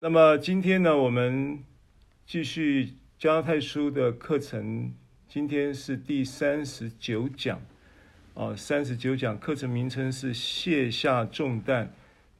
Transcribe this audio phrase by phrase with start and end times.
[0.00, 1.58] 那么今天呢，我们
[2.24, 4.94] 继续加拉太书的课程。
[5.26, 7.60] 今天是第三十九讲，
[8.34, 11.92] 啊，三十九讲课程名称是卸下重担，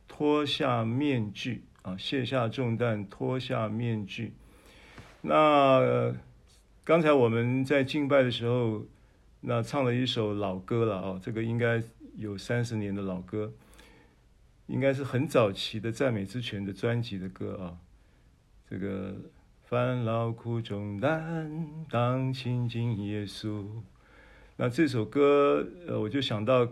[0.07, 4.33] 脱下面具啊，卸下重担，脱下面具。
[5.23, 6.15] 那、
[6.85, 8.87] 刚才我们在敬拜的时候，
[9.41, 11.83] 那唱了一首老歌了啊，这个应该
[12.15, 13.53] 有三十年的老歌。
[14.69, 17.77] 应该是很早期的赞美之泉的专辑的歌啊，
[18.71, 19.17] 这个
[19.65, 23.67] 烦恼苦重担当亲近耶稣。
[24.57, 26.69] 那这首歌，呃，我就想到，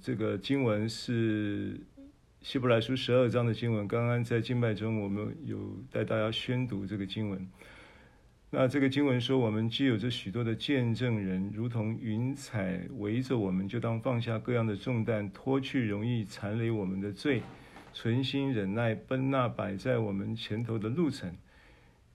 [0.00, 1.78] 这个经文是
[2.42, 3.86] 希伯来书十二章的经文。
[3.86, 5.58] 刚刚在敬拜中，我们有
[5.92, 7.48] 带大家宣读这个经文。
[8.50, 17.42] 那这个经文说，我们既有着许多的见证人，如同云彩围着我们，就当放下各样的重担，脱去容易残累我们的罪，
[17.92, 21.30] 存心忍耐，奔那摆在我们前头的路程，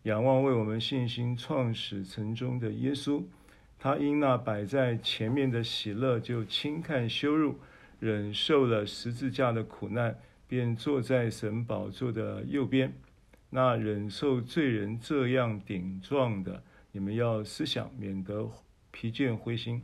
[0.04, 3.22] 仰望为我们信心创始成终的耶稣。
[3.78, 7.60] 他因那摆在前面的喜乐，就轻看羞辱，
[8.00, 12.92] 忍受了十字架的苦难，便坐在神宝座的右边。
[13.56, 18.50] 那忍受罪人这样顶撞的，你们要思想，免得
[18.90, 19.84] 疲倦灰心。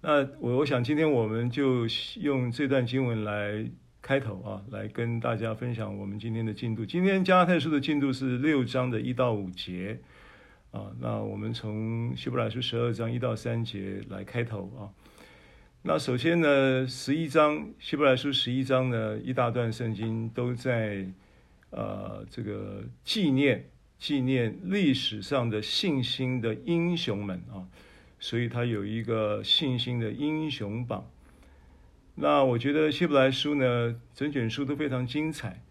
[0.00, 1.86] 那我我想今天我们就
[2.18, 6.86] 用这段经文来开头啊，来跟大家分享我们今天的进度。
[6.86, 10.00] 今天加拉太书的进度是六章的一到五节
[10.70, 10.90] 啊。
[10.98, 14.88] 那我们从希伯来书十二章一到三节来开头啊。
[15.82, 21.06] 那首先呢，十一章希伯来书十一章呢，一大段圣经都在。
[21.76, 27.68] 呃，这个纪念纪念历史上的信心的英雄们啊，
[28.18, 31.06] 所以他有一个信心的英雄榜。
[32.14, 35.62] 那我觉得希伯来书呢，整卷书都非常精彩。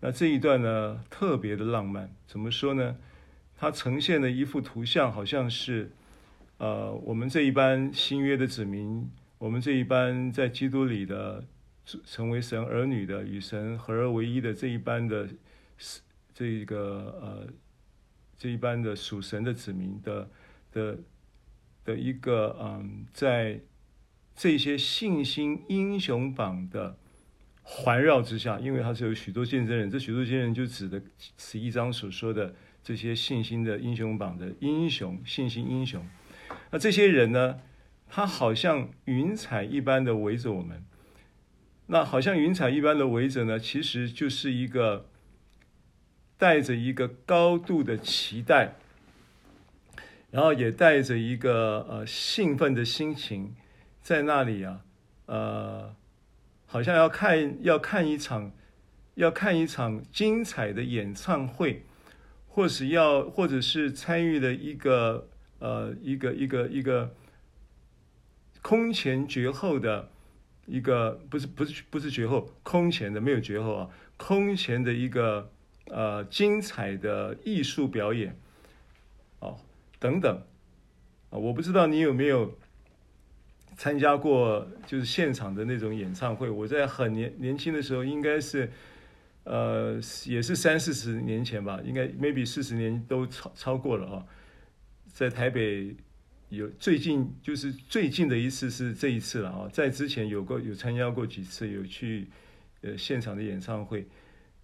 [0.00, 2.12] 那这一段呢，特别的浪漫。
[2.26, 2.96] 怎么说呢？
[3.56, 5.92] 它呈现的一幅图像，好像是
[6.58, 9.08] 呃，我们这一班新约的子民，
[9.38, 11.44] 我们这一班在基督里的。
[12.06, 15.28] 成为神儿女的，与神合而为一的这一班的，
[16.34, 17.52] 这一个呃，
[18.38, 20.30] 这一般的属神的子民的
[20.72, 20.98] 的
[21.84, 23.60] 的一个嗯，在
[24.34, 26.96] 这些信心英雄榜的
[27.62, 31.00] 环绕之下，因为他是有许多见证人，这许多见证人就指的
[31.36, 36.04] 十一章所说的这些信心的英雄榜的英雄，信心英雄。
[36.70, 37.60] 那这些人呢，
[38.08, 40.82] 他好像云彩一般的围着我们。
[41.86, 45.10] 那好像云彩一般的围着呢，其实就是一个
[46.42, 48.74] 带着一个高度的期待，
[50.32, 53.54] 然后也带着一个呃兴奋的心情，
[54.00, 54.80] 在那里啊，
[55.26, 55.94] 呃，
[56.66, 58.50] 好像要看要看一场
[59.14, 61.84] 要看一场精彩的演唱会，
[62.48, 65.28] 或是要或者是参与的一个
[65.60, 67.14] 呃一个一个一个
[68.62, 70.08] 空前绝后的。
[70.66, 75.51] 一个不是不是不是绝后，空前的没有绝后啊，空前的一个
[75.86, 78.36] 呃精彩的艺术表演，
[79.40, 79.58] 哦
[79.98, 80.36] 等等
[81.30, 82.56] 啊，我不知道你有没有
[83.76, 86.48] 参加过就是现场的那种演唱会。
[86.48, 88.70] 我在很年年轻的时候，应该是
[89.44, 94.26] 呃也是三四十年前吧，应该 maybe 四十年都超超过了啊，
[95.12, 95.94] 在台北。
[96.52, 102.28] 有最近就是最近的一次是这一次了啊，在之前有过有参加过几次有去
[102.82, 104.06] 呃现场的演唱会，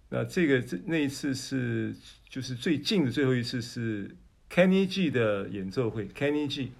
[0.09, 1.95] 那这个这那一次是
[2.27, 4.15] 就是最近的最后一次是
[4.49, 6.71] Kenny G 的演奏会，Kenny G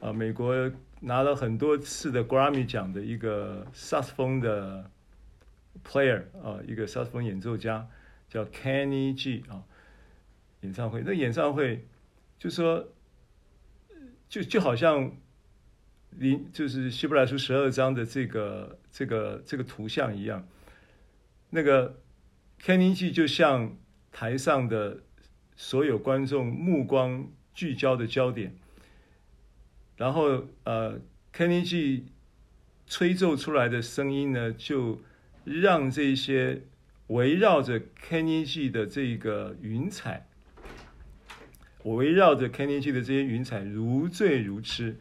[0.00, 4.90] 啊，美国拿了很多次的 Grammy 奖的一个萨克斯风的
[5.84, 7.88] player 啊，一个萨克斯风演奏家
[8.28, 9.64] 叫 Kenny G 啊，
[10.60, 11.86] 演唱会那演唱会
[12.38, 12.92] 就说。
[14.28, 15.16] 就就好像，
[16.10, 20.44] 你就是希伯来书十二章的这个这个这个图像一样，
[21.50, 22.02] 那个
[22.66, 23.76] Kenny G 就像
[24.10, 24.98] 台上的
[25.54, 28.56] 所有观众目光聚焦的焦点，
[29.96, 30.98] 然后呃
[31.32, 32.06] Kenny G
[32.88, 35.00] 吹奏出来的声音呢，就
[35.44, 36.62] 让这些
[37.06, 40.26] 围绕着 Kenny G 的这个云彩。
[41.84, 44.96] 我围绕着 Kenny G 的这些云彩如醉如痴。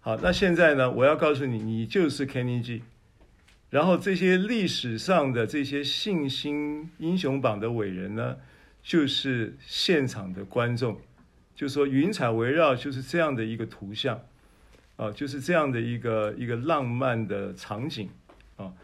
[0.00, 0.90] 好，那现在呢？
[0.90, 2.82] 我要告诉你，你就是 Kenny G。
[3.72, 8.36] 然后这些历史上的这些信心英雄榜的伟人呢，
[8.82, 11.00] 就是现场的观众。
[11.54, 14.20] 就说云彩围绕就是这样的一个图像
[14.96, 18.10] 啊，就是这样的一个一个浪漫的场景
[18.56, 18.74] 啊。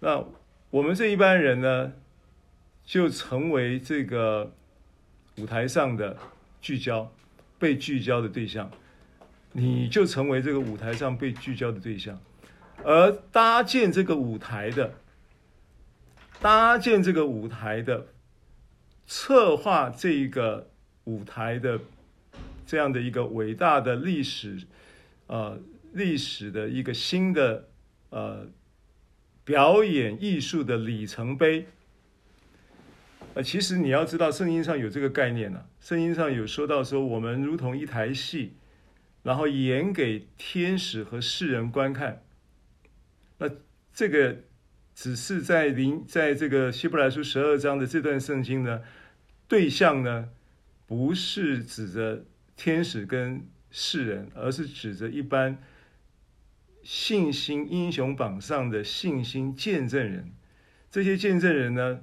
[0.00, 0.22] 那
[0.68, 1.90] 我们这一般人呢，
[2.84, 4.52] 就成为这个
[5.38, 6.14] 舞台上的
[6.60, 7.10] 聚焦、
[7.58, 8.70] 被聚焦的对象，
[9.52, 12.20] 你就成为这个舞台上被聚焦的对象，
[12.84, 14.94] 而搭建这个舞台的、
[16.40, 18.06] 搭建这个舞台的、
[19.06, 20.70] 策划这一个
[21.04, 21.80] 舞台的
[22.64, 24.58] 这样的一个伟大的历史，
[25.26, 25.60] 呃，
[25.92, 27.68] 历史的一个新的
[28.10, 28.46] 呃
[29.44, 31.66] 表演艺术的里程碑。
[33.34, 38.54] 呃，其实你要知道，圣经上有这个概念呢、圣经上有说到说，我们如同一台戏，
[39.22, 42.22] 然后演给天使和世人观看。
[43.40, 43.50] 那
[43.92, 44.36] 这个
[44.94, 48.82] 只是在临在这个希伯来书十二章的这段圣经呢，
[49.48, 50.28] 对象呢，
[50.86, 55.56] 不是指着天使跟世人，而是指着一般
[56.82, 60.32] 信心英雄榜上的信心见证人。
[60.90, 62.00] 这些见证人呢，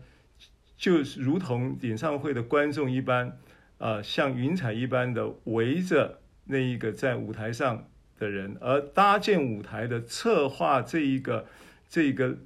[0.75, 3.37] 就如同演唱会的观众一般，
[3.77, 7.87] 啊、像云彩一般的围着那一个在舞台上
[8.17, 11.45] 的人，而搭建舞台的、策划这一个
[11.89, 12.37] 这一个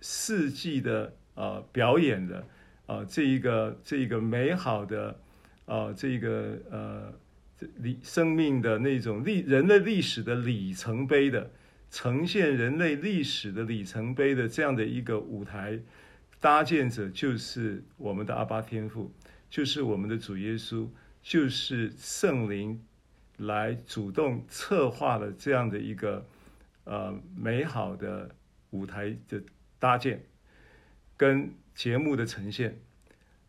[0.00, 2.46] 世纪的、呃、表演的、
[2.86, 5.20] 呃、这一个这一个美好的、
[5.66, 7.12] 呃、这一个呃
[7.78, 11.50] 历生命的那种历人类历史的里程碑的
[11.90, 15.78] 呈现人类历史的里程碑的这样的一个舞台。
[16.40, 19.12] 搭建者就是我们的阿爸天父，
[19.50, 20.88] 就是我们的主耶稣，
[21.22, 22.82] 就是圣灵
[23.40, 26.26] 来主动策划了这样的一个
[26.84, 28.34] 呃美好的
[28.70, 29.42] 舞台的
[29.78, 30.24] 搭建
[31.16, 32.78] 跟节目的呈现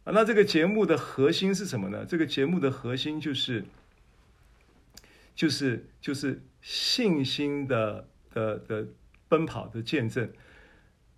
[0.03, 0.11] 啊。
[0.13, 2.05] 那这个节目的核心是什么呢？
[2.05, 3.63] 这个节目的核心就是
[5.35, 8.87] 就是就是信心的的的
[9.27, 10.31] 奔跑的见证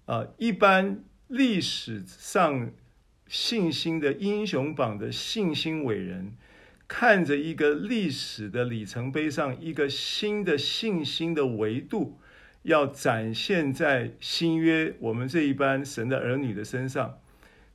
[0.06, 1.04] 啊，一般。
[1.30, 2.70] 历史上
[3.28, 6.38] 信心的英雄榜的信心伟人，
[6.96, 12.20] 看着一个历史的里程碑上一个新的信心的维度，
[12.62, 17.20] 要展现在新约我们这一班神的儿女的身上，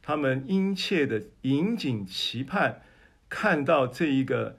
[0.01, 2.81] 他们殷切的引颈期盼，
[3.29, 4.57] 看到这一个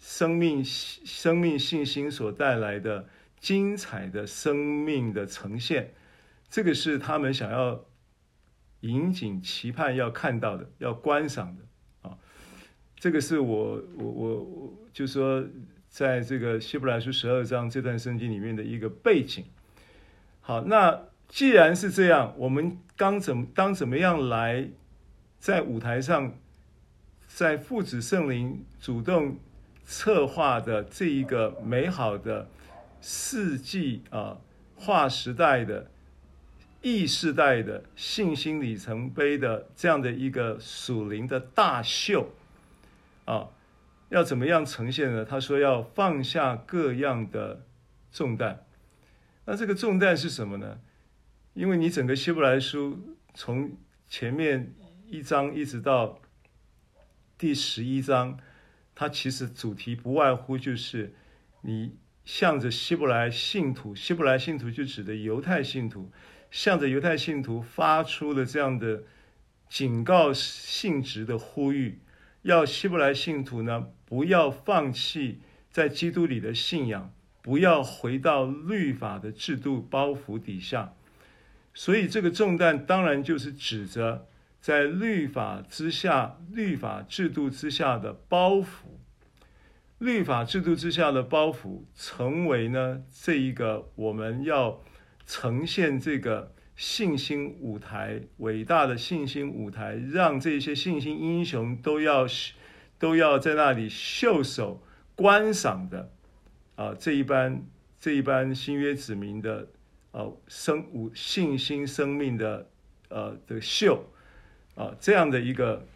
[0.00, 3.08] 生命生命信心所带来的
[3.38, 5.94] 精彩的生命的呈现，
[6.48, 7.84] 这个是他们想要。
[8.80, 11.62] 引颈期盼要看到的，要观赏的，
[13.00, 15.42] 这个是我我我我就说，
[15.88, 19.46] 在这个希伯来书十二章这段圣经里面的一个背景。
[20.42, 24.68] 好，那既然是这样，我们刚怎么当怎么样来
[25.38, 26.34] 在舞台上，
[27.26, 29.38] 在父子圣灵主动
[29.86, 32.50] 策划的这一个美好的
[33.00, 34.38] 世纪啊
[34.76, 35.90] 划时代的。
[36.82, 42.30] 异世代的信心里程碑的这样的一个属灵的大秀
[43.24, 43.50] 啊，
[44.08, 45.24] 要怎么样呈现呢？
[45.24, 47.66] 他说要放下各样的
[48.10, 48.66] 重担。
[49.44, 50.80] 那这个重担是什么呢？
[51.54, 53.76] 因为你整个希伯来书从
[54.08, 54.74] 前面
[55.06, 56.20] 一章一直到
[57.36, 58.38] 第十一章，
[58.94, 61.14] 它其实主题不外乎就是
[61.62, 66.10] 你向着希伯来信徒，希伯来信徒就指的犹太信徒。
[66.52, 69.04] 向着犹太信徒发出了这样的
[69.68, 72.00] 警告性质的呼吁，
[72.42, 80.94] 要希伯来信徒呢，不要放弃在基督里的信仰，不要回到律法的制度包袱底下。
[81.74, 84.26] 所以这个重担当然就是指着
[84.60, 88.66] 在律法之下、律法制度之下的包袱，
[89.98, 94.80] 律法制度之下的包袱，成为呢这一个我们要。
[95.26, 102.26] 呈现这个信心舞台，伟大的信心舞台，让这些信心英雄都要
[102.98, 104.82] 都要在那里袖手
[105.14, 106.10] 观赏的
[106.76, 106.94] 啊！
[106.98, 107.62] 这一班
[108.00, 109.68] 这一班新约子民的
[110.10, 112.66] 啊生舞信心生命的
[113.10, 114.06] 呃的秀
[114.74, 115.86] 啊，这样的一个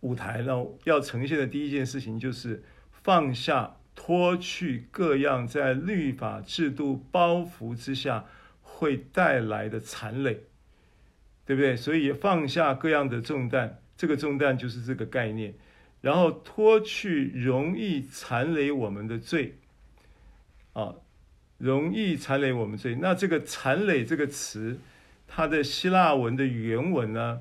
[0.00, 3.78] 舞台呢，要呈现的第一件事情就是放下。
[3.98, 8.26] 脱去各样在律法制度包袱之下
[8.76, 10.44] 会带来的残累，
[11.46, 11.74] 对不对？
[11.74, 15.54] 所以放下各样的重担，这个重担就是这个概念。
[16.02, 19.58] 然后脱去容易残累我们的罪，
[20.74, 20.94] 啊，
[21.58, 22.96] 容易残累我们罪。
[23.00, 24.78] 那这个残累这个词，
[25.26, 27.40] 它的希腊文的原文呢，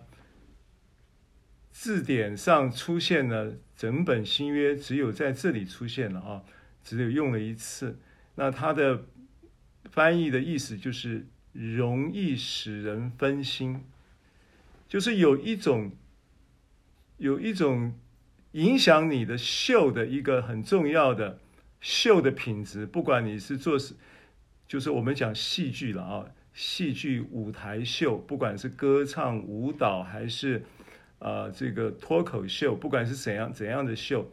[1.71, 3.55] 字典上出现了。
[3.75, 6.43] 整本新约只有在这里出现了啊，
[6.81, 7.99] 只有用了一次。
[8.35, 9.03] 那它的
[9.91, 13.81] 翻译的意思就是容易使人分心，
[14.87, 15.91] 就是有一种
[17.17, 17.93] 有一种
[18.51, 21.39] 影响你的秀的一个很重要的
[21.79, 23.93] 秀的品质，不管你是做是，
[24.67, 30.63] 就是我们讲戏剧了啊，戏剧舞台秀，不管是歌唱、舞蹈还是
[31.19, 34.29] 啊、呃、这个脱口秀，不管是怎样怎样的秀，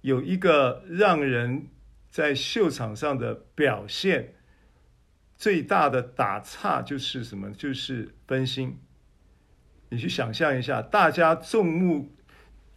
[0.00, 1.66] 有一个让人
[2.14, 4.34] 在秀场上的表现。
[5.36, 7.50] 最大的打岔就是什么？
[7.50, 8.78] 就是分心。
[9.88, 12.12] 你去想象一下，大家众目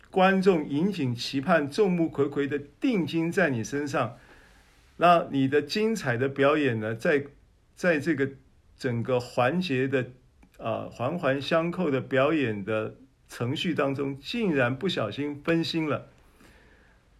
[0.10, 4.18] 观众引颈期盼，众目睽睽的定睛在你身上，
[4.96, 7.28] 那你的精彩的表演呢，在
[7.76, 8.32] 在这个
[8.76, 10.08] 整个环节的
[10.58, 12.96] 啊环环相扣的表演的
[13.30, 16.10] 程序当中，竟然不小心分心了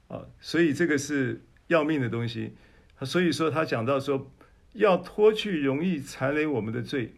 [0.08, 0.26] 啊！
[0.40, 2.56] 所以这个是要命的东西。
[3.02, 4.32] 所以说，他讲到说。
[4.74, 7.16] 要脱去容易缠累我们的罪，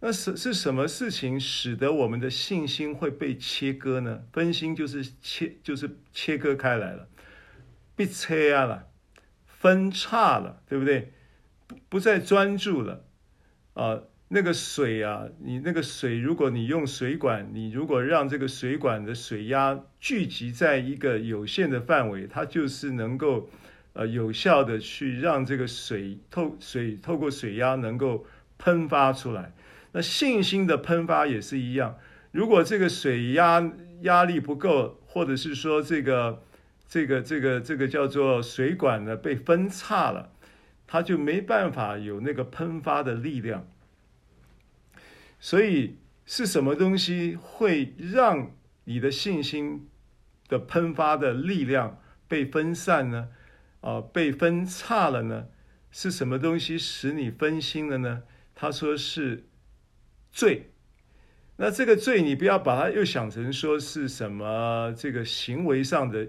[0.00, 4.24] 那是是什么事情使得我们的信心会被切割呢？
[4.30, 7.08] 分心就是切，就是切割开来了，
[7.96, 8.88] 被切啊了，
[9.46, 11.14] 分叉了，对不对？
[11.66, 13.06] 不不再专注了
[13.72, 14.02] 啊！
[14.28, 23.48] 那个水啊，你那个水，如果你用水管，你如果让这个水管的水压聚集在一个有限的范围，它就是能够。
[23.98, 28.24] 呃，有效的去让这个水透水透过水压能够
[28.56, 29.52] 喷发出来。
[29.90, 31.98] 那信心的喷发也是一样。
[32.30, 36.44] 如果这个水压压力不够，或者是说这个
[36.88, 40.30] 这个这个这个叫做水管呢被分叉了，
[40.86, 43.66] 它就没办法有那个喷发的力量。
[45.40, 48.52] 所以是什么东西会让
[48.84, 49.88] 你的信心
[50.46, 53.30] 的喷发的力量被分散呢？
[53.80, 55.46] 啊，被分叉了呢？
[55.90, 58.22] 是什么东西使你分心了呢？
[58.54, 59.44] 他说是
[60.30, 60.70] 罪。
[61.56, 66.28] 那这个罪，你不要把它又想成说是什么这个行为上的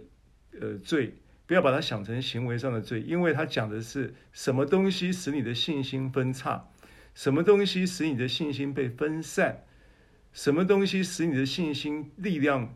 [0.59, 6.69] 呃罪，不要把它想成行为上的罪，因为他讲的是什么东西使你的信心分叉，
[7.13, 9.65] 什么东西使你的信心被分散，
[10.33, 12.75] 什么东西使你的信心力量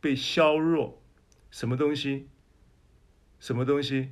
[0.00, 1.00] 被削弱，
[1.50, 2.28] 什么东西？
[3.44, 4.08] 什么东西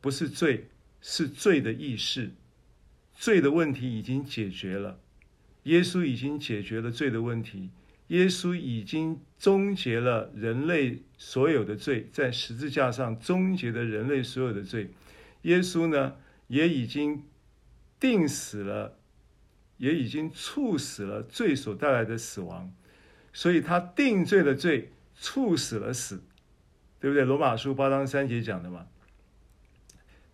[0.00, 0.68] 不是罪，
[1.00, 2.30] 是罪的意识。
[3.12, 5.00] 罪的问题已经解决了，
[5.64, 7.70] 耶稣已经解决了罪的问题。
[8.06, 14.90] 耶稣已经终结了人类所有的罪，在十字架上终结了人类所有的罪。
[15.42, 16.14] 耶稣呢，
[16.46, 17.24] 也已经
[17.98, 18.96] 定死了，
[19.78, 22.72] 也已经处死了罪所带来的死亡。
[23.32, 26.22] 所以他定罪了罪，处死了死。
[27.00, 27.24] 对不对？
[27.24, 28.86] 罗马书八章三节讲的嘛，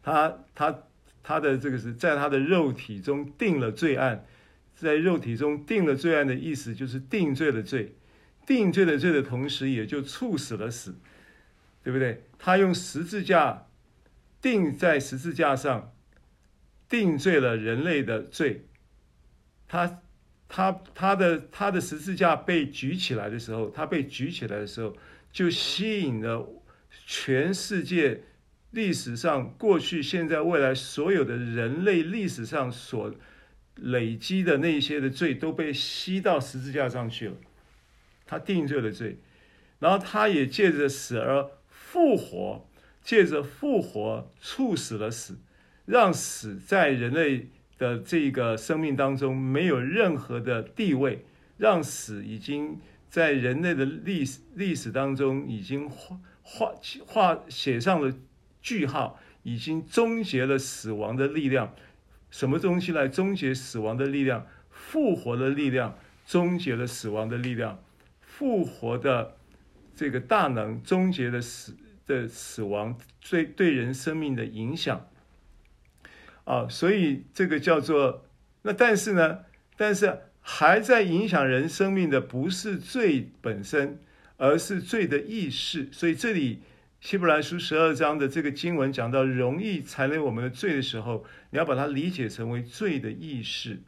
[0.03, 0.83] 他他
[1.23, 4.25] 他的这个是在他的肉体中定了罪案，
[4.75, 7.95] 在肉体中定了罪案的意思就是定罪了罪，
[8.47, 10.95] 定罪了罪的同时也就处死了死，
[11.83, 12.25] 对不对？
[12.39, 13.67] 他用十字架
[14.41, 15.93] 定在十字架上，
[16.89, 18.67] 定罪了人类的罪。
[19.69, 20.01] 他
[20.49, 24.97] 他他的他的十字架被举起来的时候，他被举起来的时候。
[25.35, 26.49] 就吸引了
[27.07, 28.23] 全世界
[28.71, 33.13] 历史上过去、现在、未来所有的人类历史上所
[33.75, 37.35] 累积的那些的罪，都被吸到十字架上去了。
[38.25, 39.19] 他定罪了罪，
[39.81, 42.69] 然后他也借着死而复活，
[43.03, 45.41] 借着复活处死了死，
[45.85, 51.25] 让死在人类的这个生命当中没有任何的地位，
[51.59, 52.79] 让死已经。
[53.15, 56.75] 在人类的历史历史当中，已经画画
[57.07, 58.13] 画写上了
[58.61, 61.73] 句号，已经终结了死亡的力量。
[62.33, 64.45] 什么东西来终结死亡的力量？
[64.69, 67.81] 复活的力量终结了死亡的力量，
[68.21, 69.37] 复活的
[69.95, 71.77] 这个大能终结了死
[72.09, 72.99] 的死亡
[73.31, 75.09] 对对人生命的影响。
[76.43, 78.27] 啊，所以这个叫做
[78.63, 79.45] 那，但是呢，
[79.77, 80.19] 但是。
[80.47, 83.99] 还在影响人生命的不是罪本身，
[84.37, 85.89] 而是罪的意识。
[85.91, 86.61] 所以这里
[87.01, 93.81] 希伯来书十二章的这个经文讲到容易缠累我们的罪的时候，你要把它理解成为罪的意识。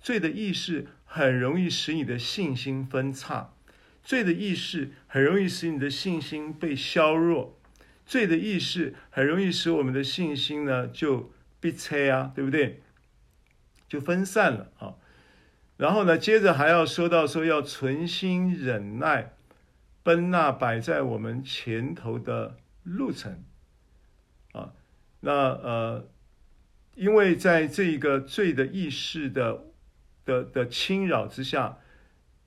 [0.00, 3.54] 罪的意识很容易使你的信心分叉，
[4.02, 7.56] 罪的意识很容易使你的信心被削弱，
[8.04, 12.82] 罪的意识很容易使我们的信心呢就被拆啊，对不对？
[13.88, 14.94] 就分散了啊。
[15.84, 19.34] 然后呢，接着还要说到说要存心忍耐，
[20.02, 23.44] 奔那摆在我们前头的路程，
[24.52, 24.72] 啊，
[25.20, 26.08] 那呃，
[26.94, 29.66] 因为在这一个罪的意识的
[30.24, 31.76] 的的侵扰之下，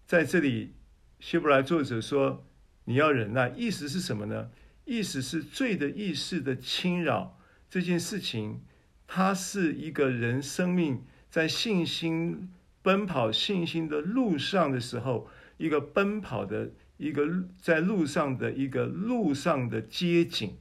[0.07, 0.73] 在这里，
[1.19, 2.43] 希伯来作者说
[2.85, 4.49] 你要忍耐，意思是什么呢？
[4.85, 7.37] 意思是罪的意识的侵扰
[7.69, 8.61] 这件事情，
[9.05, 12.49] 它是一个人生命在信心
[12.87, 17.27] 奔跑信心的路上的时候，一个奔跑的一个
[17.59, 20.57] 在路上的一个路上的街景。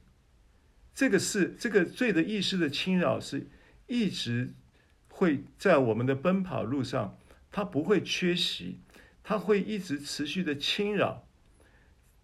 [0.93, 3.47] 这个是这个罪的意识的侵扰，是
[3.85, 4.49] 一直
[5.07, 7.17] 会在我们的奔跑路上，
[7.49, 8.81] 它不会缺席，
[9.23, 11.25] 它会一直持续的侵扰。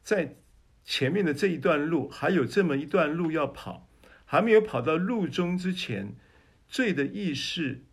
[0.03, 0.35] 在
[0.83, 3.87] 前面的这一段路，还有这么一段路要跑，
[4.25, 6.13] 还没有跑到路中之前，
[6.67, 7.85] 罪的意识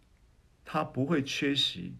[0.73, 1.97] 他不会缺席。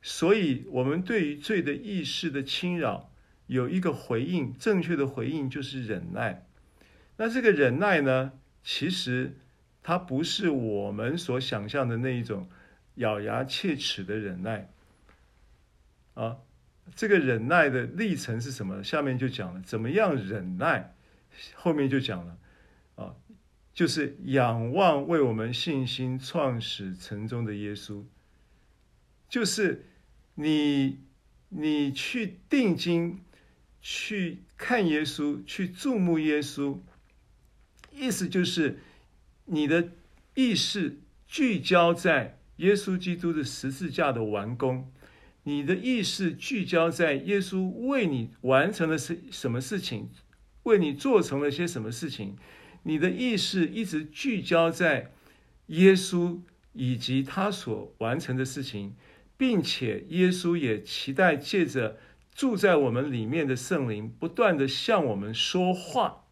[0.00, 3.12] 所以，我们对于罪的意识的侵扰
[3.46, 6.46] 有一个回应，正确的回应就是忍耐。
[7.18, 9.36] 那这个忍耐呢，其实
[9.82, 12.48] 它不是我们所想象的那一种
[12.94, 14.70] 咬牙切齿的忍耐
[16.14, 16.38] 啊。
[16.94, 18.82] 这个忍耐的历程是什么？
[18.82, 20.94] 下面就讲了怎么样忍耐，
[21.54, 22.38] 后面就讲了，
[23.74, 28.04] 就是仰望为我们信心创始成终的耶稣，
[29.28, 29.84] 就是
[30.36, 31.00] 你
[31.48, 33.20] 你去定睛
[33.82, 36.78] 去看耶稣，去注目耶稣。
[37.90, 38.78] 意思就是，
[39.46, 39.90] 你的
[40.34, 44.92] 意识聚焦在耶稣基督的十字架的完工，
[45.42, 50.10] 你的意识聚焦在耶稣为你完成了什什么事情，
[50.62, 52.36] 为你做成了些什么事情，
[52.84, 55.12] 你的意识一直聚焦在
[55.66, 56.40] 耶稣
[56.72, 58.94] 以及他所完成的事情，
[59.36, 61.98] 并且耶稣也期待借着
[62.34, 66.24] 住在我们里面的圣灵，不断的向我们说话。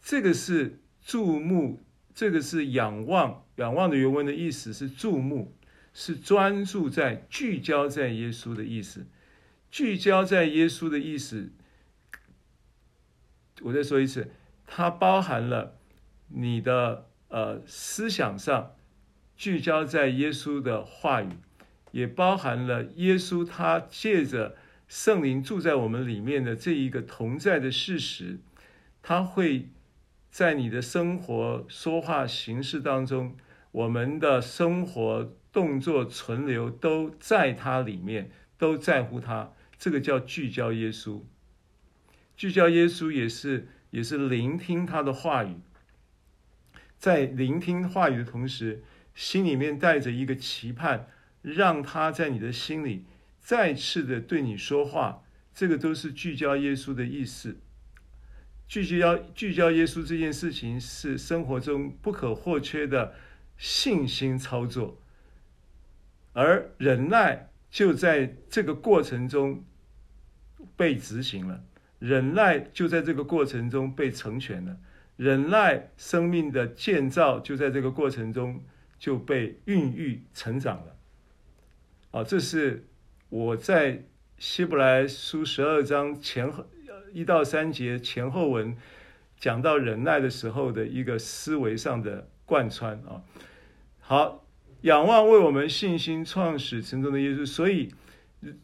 [0.00, 1.80] 这个是注目，
[2.14, 3.44] 这个是仰望。
[3.56, 5.52] 仰望的原文的意思是注目，
[5.92, 9.06] 是专注在、聚焦在耶稣的意思。
[9.70, 11.50] 聚焦在耶稣的意思，
[13.60, 14.30] 我再说一次，
[14.68, 15.74] 它包含了
[16.28, 18.76] 你的呃思想上
[19.36, 21.32] 聚焦在耶稣的话语，
[21.90, 24.54] 也包含了耶稣他借着
[24.86, 28.38] 圣灵住在我们里面的这一个同在的事实，
[29.02, 29.70] 他会。
[30.30, 33.34] 在你的生活、说话、行事当中，
[33.72, 39.52] 我们的生活、动作、存留都在他里面，都在乎他。
[39.78, 41.22] 这个叫聚焦耶稣。
[42.36, 45.56] 聚焦耶稣也是也是聆听他的话语，
[46.98, 48.82] 在聆听话语的同时，
[49.14, 51.08] 心里面带着一个期盼，
[51.42, 53.04] 让他在你的心里
[53.40, 55.22] 再次的对你说话。
[55.54, 57.58] 这个都是聚焦耶稣的意思。
[58.68, 63.14] 聚焦聚焦耶稣这件事情是生活中不可或缺的
[63.56, 65.00] 信心操作，
[66.32, 69.64] 而忍耐就在这个过程中
[70.76, 71.64] 被执行了，
[71.98, 74.76] 忍耐就在这个过程中被成全了，
[75.16, 78.62] 忍耐生命的建造就在这个过程中
[78.98, 80.96] 就被孕育成长了。
[82.10, 82.86] 啊，这是
[83.28, 84.04] 我在
[84.38, 86.66] 希伯来书十二章前后。
[87.10, 88.76] 一到三节前后文
[89.40, 93.22] 讲到忍耐的时候的一个思维上的贯穿啊，
[93.98, 94.44] 好，
[94.82, 97.94] 仰望为我们信心创始成终的耶稣，所以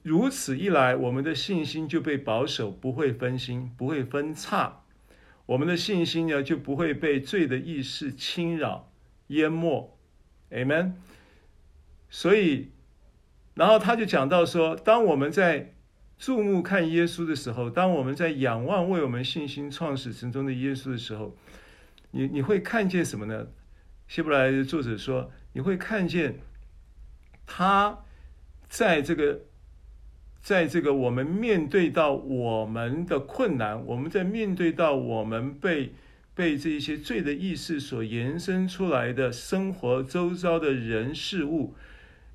[0.02, 4.84] 如此一来，我们的信心就被保守，不会分心，不会分叉，
[5.46, 8.92] 我们的信心呢就不会被罪的意识侵扰
[9.28, 9.98] 淹没
[10.50, 10.92] ，Amen。
[12.08, 12.70] 所以，
[13.54, 15.74] 然后他就讲到说，当我们在
[16.16, 21.36] 注目看耶稣的时候，当我们在仰望为我们信心创始成终的耶稣的时候，
[22.12, 23.48] 你你会看见什么呢？
[24.06, 26.38] 希伯来的作者说，你会看见
[27.44, 28.04] 他
[28.68, 29.40] 在这个，
[30.44, 35.94] 在这个我们面对到我们的困难，我们在面对到我们被
[36.34, 41.74] 被这一些罪的意识所延伸出来的生活周遭的人事物，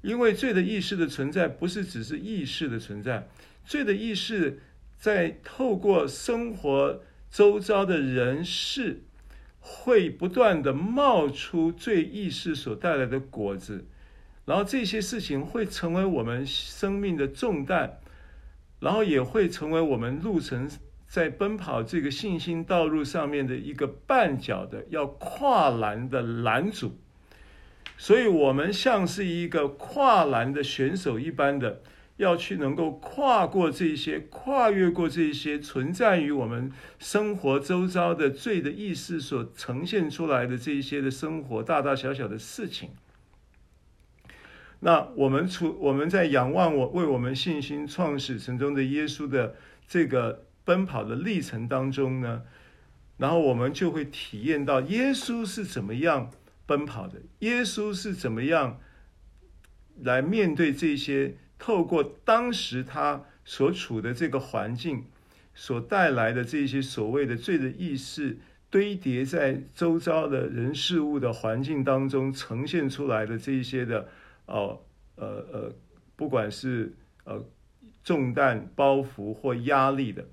[0.02, 3.28] 因为罪的意识的存在不是只是意识的存在。
[3.64, 4.60] 罪的意识
[4.98, 9.04] 在透过生活周遭的人事，
[9.60, 13.86] 会不断的冒出罪意识所带来的果子，
[14.50, 18.00] 然后这些事情会成为我们生命的重担，
[18.80, 20.68] 然后也会成为我们路程
[21.08, 26.98] 在奔跑这个信心道路上面的一个绊脚的要跨栏的拦阻，
[27.96, 31.84] 所以我们像是一个跨栏的选手一般的。
[32.18, 42.90] 要去能够跨过这些，跨越过这些存在于我们生活周遭的罪的意识所呈现出来的这一些的生活大大小小的事情。
[44.82, 52.44] 那我们除我们在仰望我为我们信心创始成终的耶稣的这个奔跑的历程当中呢，
[53.18, 56.32] 然后我们就会体验到耶稣是怎么样
[56.66, 58.80] 奔跑的，耶稣是怎么样
[60.02, 65.04] 来面对这些透过当时他所处的这个环境
[65.54, 68.38] 所带来的这些所谓的罪的意识
[68.70, 74.08] 堆叠在周遭的人事物的环境当中呈现出来的这一些的。
[74.50, 74.82] 哦，
[75.16, 75.74] 呃呃，
[76.16, 77.46] 不管是呃
[78.04, 80.26] 重担包袱或压力的，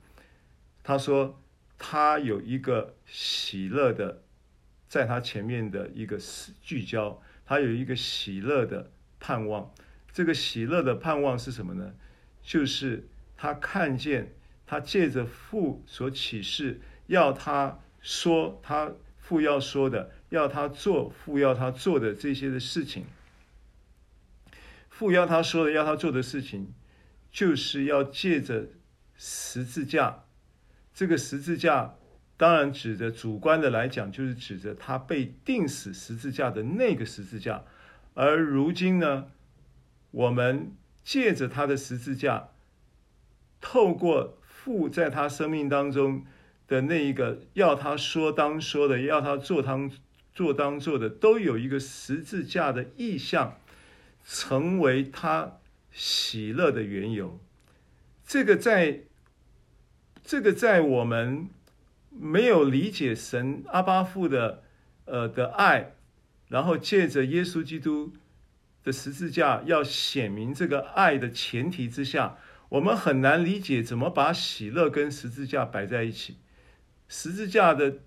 [0.83, 1.40] 他说
[1.79, 4.22] 他有一个喜乐的，
[4.88, 6.18] 在他前面的一个
[6.62, 9.72] 聚焦，他有一个喜乐的盼望。
[10.12, 11.92] 这个喜乐的盼望是什么呢？
[12.42, 14.33] 就是他看见
[14.66, 23.05] 他借着父所启示，要他说他父要说的，要他做父要他做的这些的事情。
[24.98, 26.72] 父要他说的，要他做的事情，
[27.30, 28.68] 就是要借着
[29.14, 30.24] 十字架。
[30.94, 31.96] 这个十字架
[32.38, 37.64] 当然指着主观的来讲，就是指着他被钉死十字架的那个十字架。
[38.14, 39.26] 而如今呢，
[40.12, 40.72] 我们
[41.04, 42.48] 借着他的十字架，
[43.61, 46.24] 透过父在他生命当中
[46.66, 49.90] 的那一个要他说当说的，要他做当
[50.32, 53.59] 做当做的，都有一个十字架的意象。
[54.28, 55.60] 成为他
[55.92, 57.38] 喜乐的缘由，
[58.26, 59.02] 这个在，
[60.24, 61.48] 这个在我们
[62.10, 64.64] 没有理解神阿巴父的
[65.04, 65.92] 呃的爱，
[66.48, 68.12] 然后借着耶稣基督
[68.82, 72.36] 的十字架要显明这个爱的前提之下，
[72.70, 76.38] 我们很难理解怎么把喜乐跟十字架摆在一起，
[77.06, 77.98] 十字架的。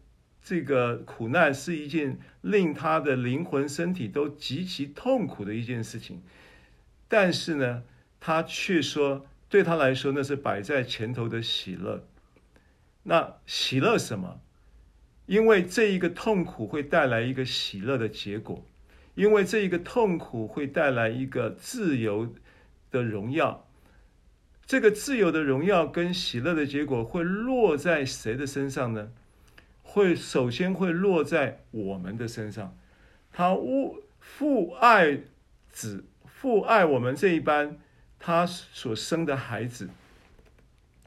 [0.50, 6.24] 这个苦难是一件令他的灵魂、身体都极其痛苦的一件事情，
[7.08, 7.84] 但是呢，
[8.20, 12.04] 他却说，对他来说那是摆在前头的喜乐。
[13.04, 14.42] 那喜乐什么？
[15.28, 18.66] 因为这一个痛苦会带来一个喜乐的结果，
[19.14, 22.34] 因为这一个痛苦会带来一个自由
[22.90, 23.68] 的荣耀。
[24.66, 29.12] 这个自由的荣耀跟喜乐的结果会落在谁的身上呢？
[29.92, 32.78] 会首先会落在我们的身上，
[33.32, 35.22] 他物父爱
[35.68, 37.80] 子，父爱我们这一班
[38.20, 39.90] 他所生的孩子，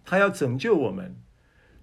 [0.05, 1.15] 他要拯救我们，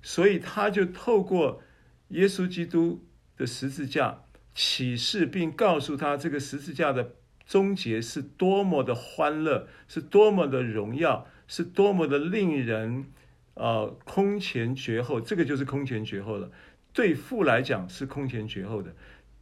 [0.01, 1.61] 所以他就透过
[2.09, 3.05] 耶稣基督
[3.37, 7.15] 的十字架启示，并告诉他这个十字架的
[7.47, 13.05] 终结是多么的欢乐，是多么的荣耀，是多么的令人
[13.53, 16.51] 呃空前绝后，这个就是空前绝后了。
[16.99, 18.93] 对父来讲是空前绝后的，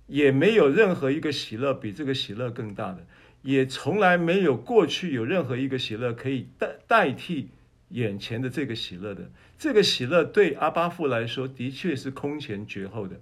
[0.06, 3.08] 也没有任何一个喜乐比这个喜乐更大的，
[3.42, 7.50] 也从来没有过去有任何一个喜乐可以代代替
[7.90, 9.32] 眼前的这个喜乐的。
[9.58, 13.20] 这个喜乐对阿巴父来说的确是空前绝后的。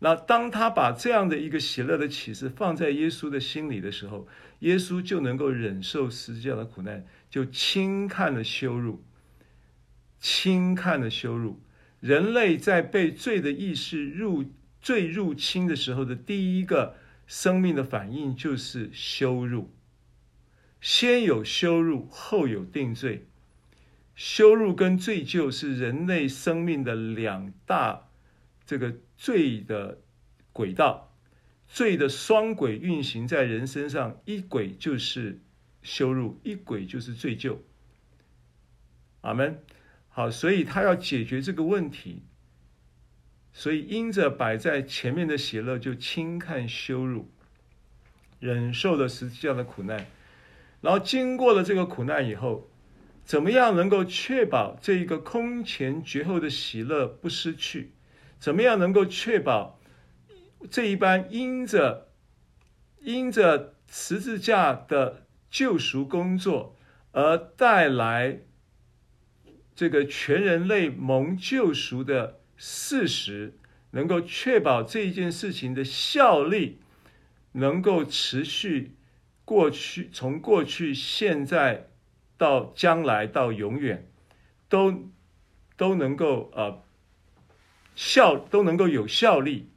[0.00, 4.26] 那当他把这样的一个喜乐的启示放在耶稣的心里的时候，
[4.58, 9.04] 耶稣就能够忍受十字架的苦难，就轻看了羞辱，
[10.18, 11.60] 轻看了羞辱。
[12.02, 14.44] 人类在被罪的意识入
[14.80, 16.96] 罪入侵的时候的第一个
[17.28, 19.70] 生命的反应就是羞辱。
[20.80, 23.28] 先有羞辱，后有定罪。
[24.16, 28.08] 羞辱跟罪疚是人类生命的两大
[28.66, 30.00] 这个罪的
[30.52, 31.14] 轨道，
[31.68, 35.40] 罪的双轨运行在人身上，一轨就是
[35.82, 37.58] 羞辱，一轨就是罪疚。
[39.20, 39.62] 阿门。
[40.14, 42.22] 好，所以他要解决这个问题，
[43.50, 47.30] 所以因着摆在前面的喜乐，就轻看羞辱，
[48.38, 50.06] 忍受了十字架的苦难，
[50.82, 52.68] 然后经过了这个苦难以后，
[53.24, 57.92] 怎么样能够确保这一个空前绝后的喜乐不失去？
[58.38, 59.80] 怎么样能够确保
[60.70, 62.08] 这一班因着
[63.00, 66.76] 因着十字架的救赎工作
[67.12, 68.40] 而带来？
[69.74, 73.54] 这个全人类蒙救赎的事实，
[73.92, 76.78] 能够确保这一件事情的效力
[77.52, 78.92] 能够持续
[79.44, 81.88] 过去，从过去、现在
[82.36, 84.08] 到将来到永远，
[84.68, 85.10] 都
[85.76, 86.82] 都能够呃
[87.94, 89.68] 效都能够有效力。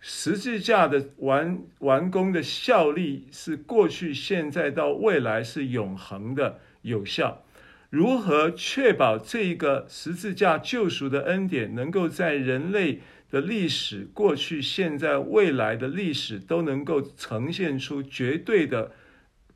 [0.00, 7.44] 十字架的完完工的效力是过去、现在到未来是永恒的有效。
[7.90, 18.92] 如何确保这一个十字架救赎的恩典能够在人类的历史、过去、现在、未来的历史都能够呈现出绝对的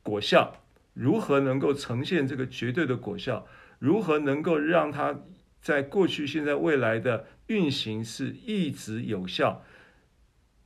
[0.01, 3.45] 果效，如何能够呈现这个绝对的果效，
[3.77, 5.19] 如何能够让它
[5.61, 9.63] 在过去、现在、未来的运行是一直有效？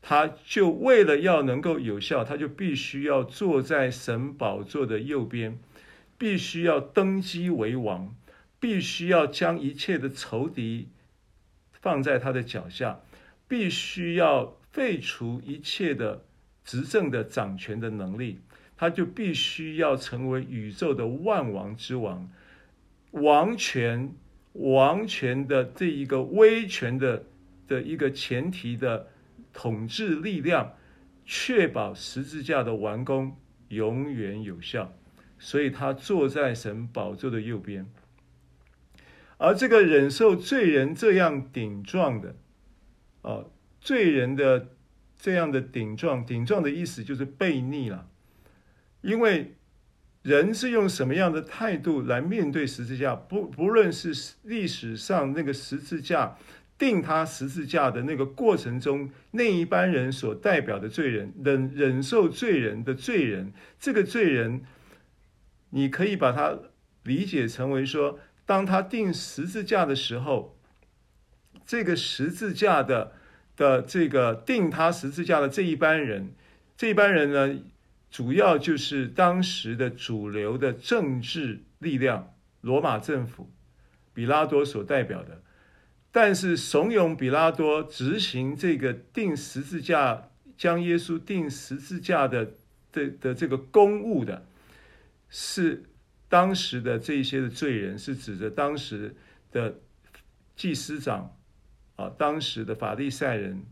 [0.01, 5.59] 他就为了要能够有效，他就必须要坐在神宝座的右边，
[6.17, 8.15] 必须要登基为王，
[8.59, 10.89] 必须要将一切的仇敌
[11.71, 12.99] 放在他的脚下，
[13.47, 16.23] 必须要废除一切的
[16.63, 18.39] 执政的掌权的能力，
[18.75, 22.29] 他就必须要成为宇宙的万王之王，
[23.11, 24.13] 王权
[24.53, 27.23] 王权的这一个威权的
[27.67, 29.07] 的一个前提的。
[29.53, 30.75] 统治力量，
[31.25, 33.35] 确保十字架的完工
[33.69, 34.93] 永远有效，
[35.39, 37.85] 所以他坐在神宝座的右边。
[39.37, 42.35] 而这个忍受罪人这样顶撞的，
[43.21, 43.45] 啊，
[43.79, 44.69] 罪人的
[45.17, 48.07] 这样的顶撞，顶撞的意思就是悖逆了。
[49.01, 49.55] 因为
[50.23, 53.15] 人是用什么样的态度来面对十字架？
[53.15, 56.37] 不不论是历史上那个十字架。
[56.79, 64.61] 定他十字架的那个过程中，那一班人所代表的罪人，忍忍受罪人的罪人，这个罪人，
[65.69, 66.57] 你可以把它
[67.03, 70.57] 理解成为说，当他钉十字架的时候，
[71.65, 73.13] 这个十字架的
[73.55, 76.33] 的这个钉他十字架的这一班人，
[76.77, 77.59] 这一班人呢，
[78.09, 83.49] 主要就是当时的主流的政治力量，罗马政府，
[84.13, 85.41] 比拉多所代表的。
[86.11, 92.53] 但是怂恿比拉多执行这个钉十字架、将耶稣钉十字架的
[92.91, 94.45] 的的这个公务的，
[95.29, 95.83] 是
[96.29, 99.15] 当时的这些的罪人，是指着当时
[99.51, 99.79] 的
[100.55, 101.35] 祭司长
[101.95, 103.63] 啊，当时的法利赛人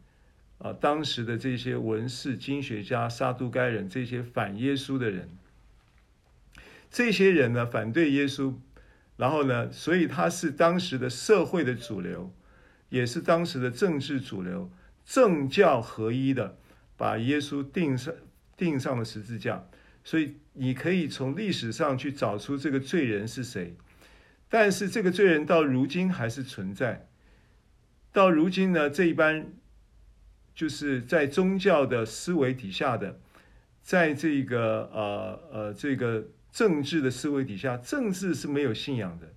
[0.58, 5.30] 啊，当时的这些文士、经学家、撒都该人，这些反耶稣的人，
[6.89, 8.56] 这些人呢，反对耶稣。
[9.18, 12.34] 然后呢，所以他是当时的社会的主流，
[12.89, 14.70] 也是当时的政治主流，
[15.06, 16.58] 政教合一的，
[16.98, 18.13] 把耶稣钉上
[18.58, 19.70] 钉上了十字架。
[20.06, 23.76] 所以你可以从历史上去找出这个罪人是谁，
[24.48, 27.10] 但是这个罪人到如今还是存在。
[28.13, 29.52] 到如今呢，这一般
[30.54, 33.20] 就是在宗教的思维底下的，
[33.82, 36.28] 在这个呃呃这个。
[36.56, 39.34] 政治的思维底下，政治是没有信仰的，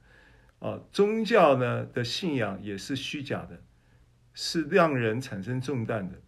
[0.61, 3.61] 啊，宗教呢的信仰也是虚假的，
[4.35, 6.21] 是让人产生重担的，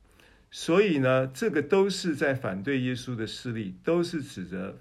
[0.51, 4.79] 所以呢，这个都是在反对耶稣的势力，都是指责，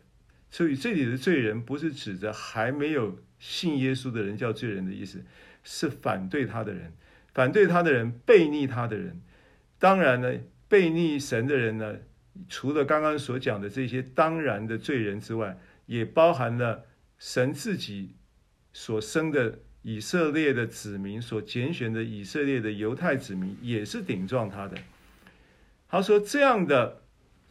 [0.50, 5.24] 所以这里的罪人不是指着还没有信耶稣的人叫罪人的意思，
[5.64, 6.94] 是反对他的人，
[7.34, 9.22] 反对他的人，悖逆他的人，
[9.78, 10.34] 当然呢，
[10.70, 11.96] 悖逆神的人呢，
[12.48, 15.58] 除了刚刚所讲的这些当然的罪人之外。
[15.90, 16.86] 也包含了
[17.18, 18.14] 神自己
[18.74, 24.78] 所生的以色列的子民，所拣选的以色列的犹太子民，也是顶撞他的。
[25.90, 27.02] 他说：“这样的、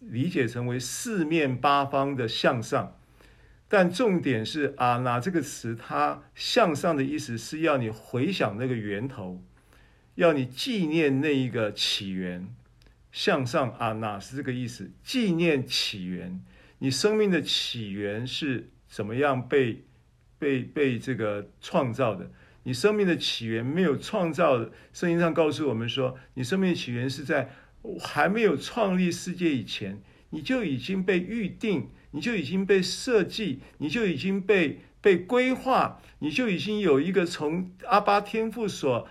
[0.00, 2.98] 理解成为四面八方的向上，
[3.68, 9.42] 但重点是阿，那这个词它向上的意思是要你回想那个源头，
[10.14, 12.48] 要你纪念那一个起源。
[13.12, 16.40] 向上啊，那是这个意思，纪念起源。
[16.78, 19.84] 你生命的起源是怎么样被
[20.38, 22.30] 被被这个创造的？
[22.64, 27.50] 你生命的起源没有创造的，圣经上告诉我们说，你生命的起源是在。
[28.00, 30.00] 还没有创立世界以前，
[30.30, 39.06] 你就已经被预定，你就已经被设计，你就已经被被规划，你就已经有一个从阿巴天父所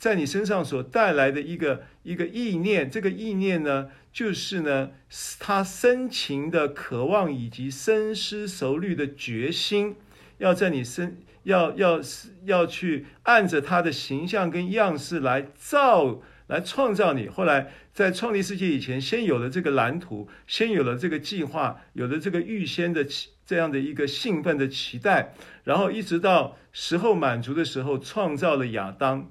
[0.00, 2.90] 在你身上所带来的一个一个意念。
[2.90, 4.90] 这个意念呢，就是呢，
[5.38, 9.94] 他深情的渴望以及深思熟虑的决心，
[10.38, 12.00] 要在你身要要
[12.46, 16.20] 要去按着他的形象跟样式来造。
[16.50, 17.28] 来创造你。
[17.28, 23.06] 后来在创立世界以前，先有了这个蓝图，先有了这个计划，有了这个预先的
[23.46, 25.32] 这样的一个兴奋的期待，
[25.62, 29.30] 然后一直到时候满足的时候，创造了亚当，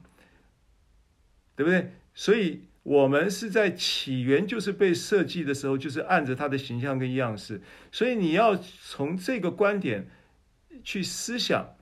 [1.60, 1.92] 对不对？
[2.14, 2.62] 所以。
[2.84, 10.08] 我们是在起源就是被设计的时候，就是按着他的形象跟样式，所以你要从这个观点
[10.84, 11.76] 去思想，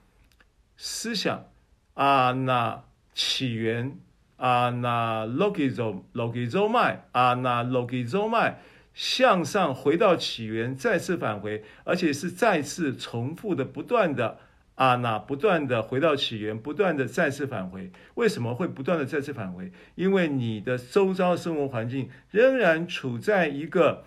[0.76, 1.46] 思想
[1.94, 3.98] 啊，那起源
[4.36, 8.56] 啊，那 logizo logizomai 啊，那 logizomai
[8.94, 14.40] 向上回到起源，再次返回，而且是再次重复的，不断的。
[14.78, 17.92] 啊，那不断的回到起源，不断的再次返回。
[18.14, 19.72] 为什么会不断的再次返回？
[19.96, 24.06] 因为你的周遭生活环境仍然处在一个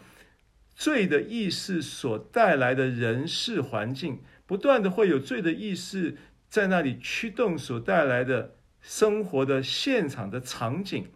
[0.73, 6.17] 罪的意识所带来的人事环境，不断的会有罪的意识
[6.49, 11.09] 在那里驱动所带来的生活的现场的场景，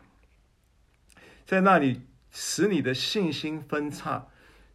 [1.46, 2.00] 在那里
[2.32, 4.26] 使你的信心分叉。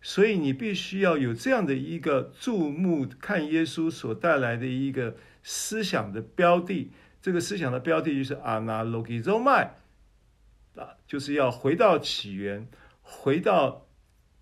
[0.02, 12.68] 所以你必须要有这样的一个注目看耶稣所带来的一个思想的标的，这个思想的标的就是 a n a l o g i z o m 啊，就是要回到起源，
[13.02, 13.86] 回到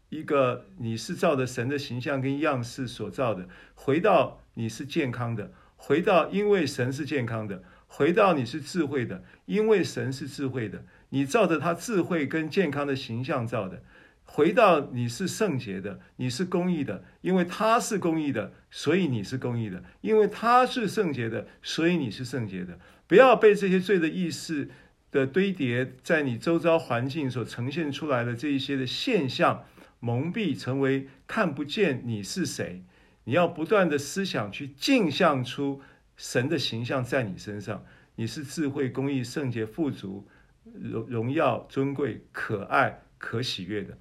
[0.10, 13.82] 一个你是照着神的形象跟样式所造的，回到你是健康的，回到因为神是健康的，回到你是智慧的，因为神是智慧的，你照着他智慧跟健康的形象造的。
[14.30, 22.78] 回到你是圣洁的，你是公义的，因为他是公义的，所以你是公义的；因为他是圣洁的，所以你是圣洁的。
[23.08, 24.70] 不要被这些罪的意识
[25.10, 29.64] 的堆叠在你周遭环境所呈现出来的这一些的现象
[30.00, 32.84] 蒙蔽，成为看不见你是谁。
[33.24, 35.82] 你要不断的思想去镜像出
[36.16, 37.84] 神的形象在你身上，
[38.18, 40.28] 你是智慧、公义、圣洁、富足、
[40.64, 43.98] 荣荣耀、尊贵、可爱、可喜悦的。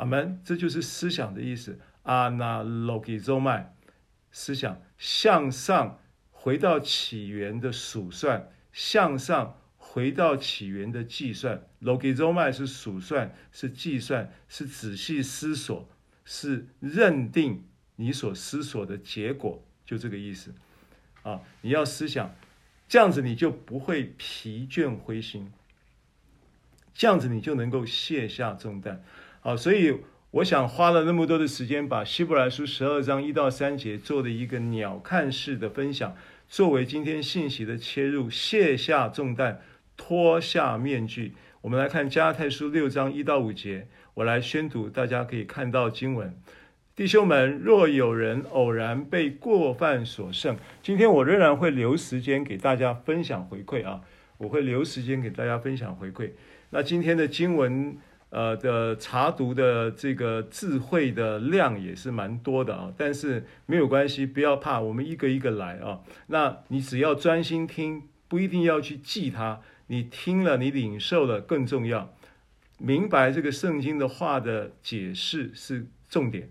[0.00, 1.78] 阿门，这就是思想的意思。
[2.04, 3.66] analogizomai，
[4.32, 11.66] 思想向上回到起源的数算，向上回到起源的计算。
[11.80, 15.86] l o g i z o m a 是数算，是计算，是仔细思索，
[16.24, 20.54] 是认定你所思索的结果，就这个意思。
[21.22, 22.34] 啊，你要思想，
[22.88, 25.52] 这样子你就不会疲倦灰心，
[26.94, 29.04] 这样子你就能够卸下重担。
[29.42, 29.96] 好，所以
[30.32, 36.14] 我想花了那么多的时间，把希伯来书十二章一到三节做的一个鸟瞰式的分享，
[36.46, 39.62] 作为今天信息的切入，卸下重担，
[39.96, 41.32] 脱下面具。
[41.62, 46.36] 我们来看加拉太书六章一到五节，我来宣读，大家可以看到经文。
[46.94, 54.02] 弟兄们，若有人偶然被过犯所胜，今天我仍然会留时间给大家分享回馈啊，
[54.36, 56.32] 我会留时间给大家分享回馈。
[56.68, 57.96] 那今天的经文。
[58.30, 66.00] 呃的查读的这个智慧的量也是蛮多的啊，但是没有关系，不要怕，我们一个一个来啊。
[66.28, 72.14] 那你只要专心听，不一定要去记它，你听了，你领受了更重要。
[72.78, 76.50] 明白这个圣经的话的解释是重点，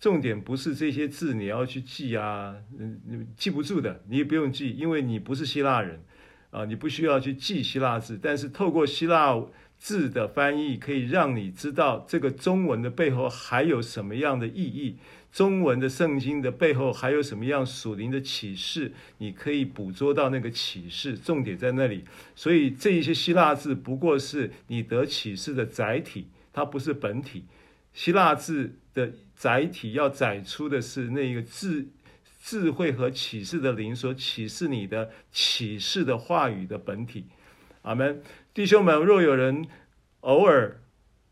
[0.00, 6.02] 重点不是这些字你要去记啊，嗯，记不住的，你也不用记，因为你不是希腊人
[6.50, 9.36] 啊，你不需要去记希腊字，但是透过希腊。
[9.78, 14.96] 字的翻译可以让你知道这个中文的背后还有什么样的意义，
[15.32, 22.04] 中文的圣经的背后还有什么样属灵的启示，你可以捕捉到那个启示，重点在那里。
[22.34, 27.44] 所以这一些希腊字不过是你得启示的载体，它不是本体。
[27.94, 31.86] 希腊字的载体要载出的是那个智
[32.42, 37.24] 智慧和启示的灵所启示你的启示的话语的本体。
[37.82, 38.20] 阿门。
[38.58, 39.66] 弟兄们，若有人
[40.22, 40.80] 偶尔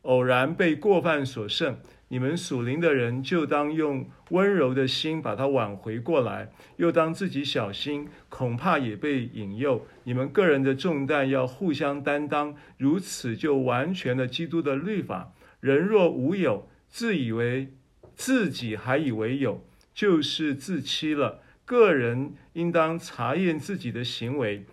[0.03, 9.85] 偶然被过犯所胜，你们属灵的人就当用温柔的心把他挽回过来，又当自己小心，恐怕也被引诱。
[10.05, 15.33] 你们个人的重担要互相担当，如此就完全了基督的律法。
[15.59, 17.73] 人若无有，自以为
[18.15, 21.41] 自己还以为有，就是自欺了。
[21.65, 24.65] 个人应当查验自己的行为。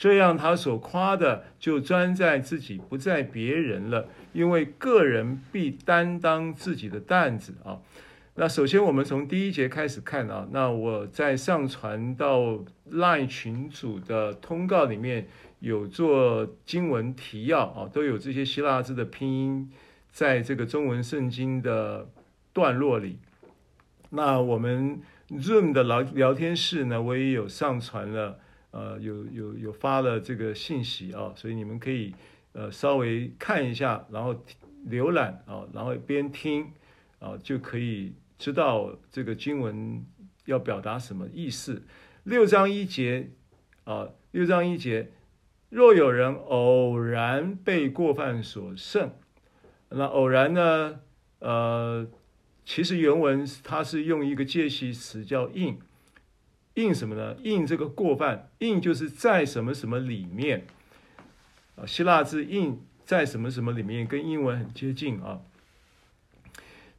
[0.00, 4.08] 这样，他所夸的就专在自己，不在别人了。
[4.32, 7.80] 因为个人必担当自己的担子啊。
[8.36, 10.48] 那首先，我们从第一节开始看啊。
[10.52, 15.28] 那我在上传到 LINE 群组的通告里面
[15.58, 19.70] 有做经文提要啊，都有这些希腊字的拼音，
[20.10, 22.08] 在这个中文圣经的
[22.54, 23.18] 段落里。
[24.08, 28.38] 那我们 Zoom 的聊聊天室呢，我也有上传了。
[28.70, 32.14] 呃有有有发了这个信息啊，所以你们可以
[32.52, 34.34] 呃稍微看一下，然后
[34.88, 36.72] 浏览啊，然后边听
[37.18, 40.04] 啊，就可以知道这个经文
[40.46, 41.82] 要表达什么意思。
[42.24, 43.30] 六章一节
[43.84, 45.10] 啊，六章一节，
[45.68, 49.10] 若有人偶然被过犯所胜，
[49.88, 51.00] 那偶然呢？
[51.40, 52.06] 呃，
[52.66, 55.78] 其实原文它是用一个介系词叫因，
[56.74, 60.66] in 什么呢？？in 这个过犯，，in 就是在什么什么里面
[61.76, 61.86] 啊？
[61.86, 65.40] 希腊字 in 在什么什么里面，跟英文很接近啊。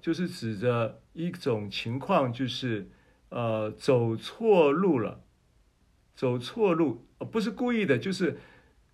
[0.00, 2.88] 就是指着一种情况，就是
[3.30, 5.24] 呃走错路了，
[6.14, 8.38] 走错路，不是故意的，就是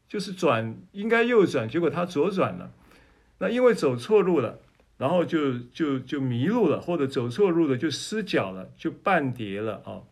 [0.08, 2.72] 就是转应该右转，结果他左转了，
[3.40, 4.60] 那因为走错路了。
[4.96, 10.04] 然后就就就迷路了，或者走错路了，就失脚了，就绊跌了啊。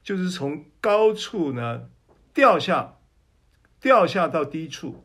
[0.03, 1.89] 就是从高处呢
[2.33, 2.97] 掉下，
[3.81, 5.03] 掉下到低处，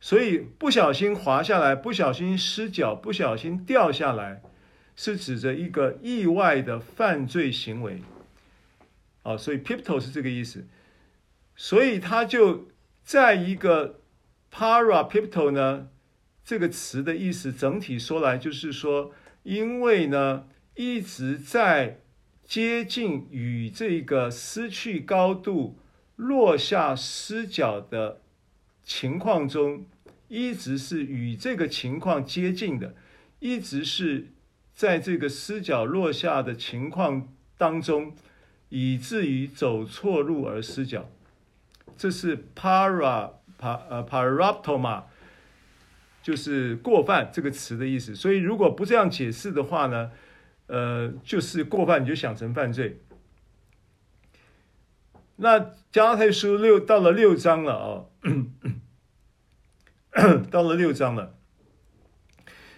[0.00, 4.42] 所以不小心滑下来，不小心失脚，不小心掉下来，
[4.96, 8.02] 是指着一个意外的犯罪行为。
[9.22, 10.66] 哦，所以 pipto 是这个意思，
[11.54, 12.68] 所以他就
[13.02, 13.96] 在一个。
[14.50, 15.88] Parapipto 呢，
[16.48, 20.46] 这个词的意思整体说来就是说，因为呢
[20.76, 22.00] 一直在
[22.42, 25.78] 接近与这个失去高度、
[26.16, 28.22] 落下失脚的
[28.82, 29.84] 情况中，
[30.28, 32.94] 一直是与这个情况接近的，
[33.40, 34.28] 一直是
[34.72, 37.28] 在这个失脚落下的情况
[37.58, 38.14] 当中，
[38.70, 41.10] 以至于走错路而失脚，
[41.98, 43.32] 这是 para。
[43.60, 45.02] pa 呃 paraptoma
[46.28, 50.10] 就是过犯这个词的意思，所以如果不这样解释的话呢，
[50.66, 53.00] 呃，就是过犯你就想成犯罪。
[55.36, 58.10] 那加太书六到了六章了哦，
[60.50, 61.34] 到了六章了，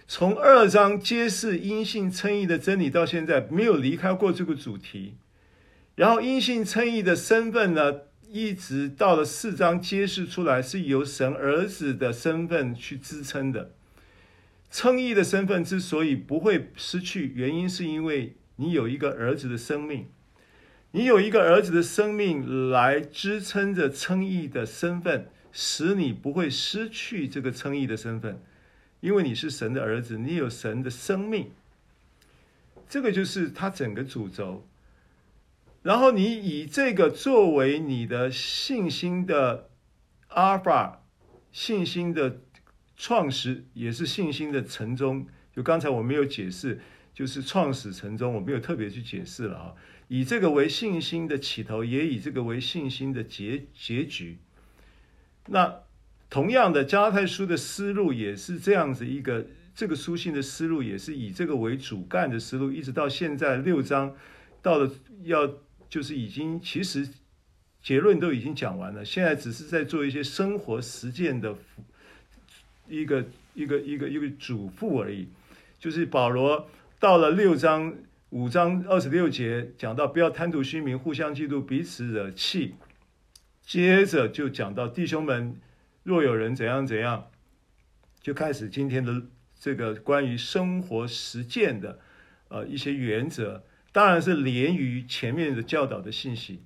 [0.07, 5.17] 从二章揭示因信称义的真理到现在没有离开过这个主题，
[5.95, 8.03] 然后因信称义的身份呢？
[8.31, 13.71] 一直到了四章揭示出来，是由神儿子的身份去支撑的。
[14.69, 20.07] 称义的身份之所以不会失去，原因是因为你有一个儿子的生命，
[20.91, 28.41] 你有一个儿子的生命来支撑着称义的身份，使你不会失去这个称义的身份，
[29.01, 31.51] 因为你是神的儿子，你有神的生命。
[32.87, 34.65] 这个就是他整个主轴。
[35.83, 39.71] 然后你以这个作为你的信心的
[40.27, 41.03] 阿尔法，
[41.51, 42.41] 信心的
[42.95, 45.25] 创始，也是信心的成终。
[45.55, 46.79] 就刚才我没有解释，
[47.15, 49.73] 就是创始成终，我没有特别去解释了啊。
[50.07, 54.37] 以这个为信心的起头，也以这个为信心的结结局。
[55.47, 55.79] 那
[56.29, 64.15] 同样的，加拉太书的思路也是这样子一个，这个书信的思路也是以这个为主干的思路，一直到现在六章
[64.61, 64.91] 到了
[65.23, 65.51] 要。
[65.91, 67.05] 就是已经，其实
[67.83, 71.53] 结论都已经讲完了，现在只是在做一些生活实践的
[72.87, 75.27] 一个一个一个一个嘱咐而已。
[75.77, 77.93] 就是保罗到了六章
[78.29, 82.75] 五章二十六节讲到不要贪图虚名，互相嫉妒，彼此惹气。
[83.61, 85.59] 接着就讲到弟兄们，
[86.03, 87.29] 若有人怎样怎样，
[88.21, 89.23] 就开始今天的
[89.59, 91.99] 这个关于生活实践的
[92.47, 96.63] 呃一些原则，当然是连于前面的教导的信息。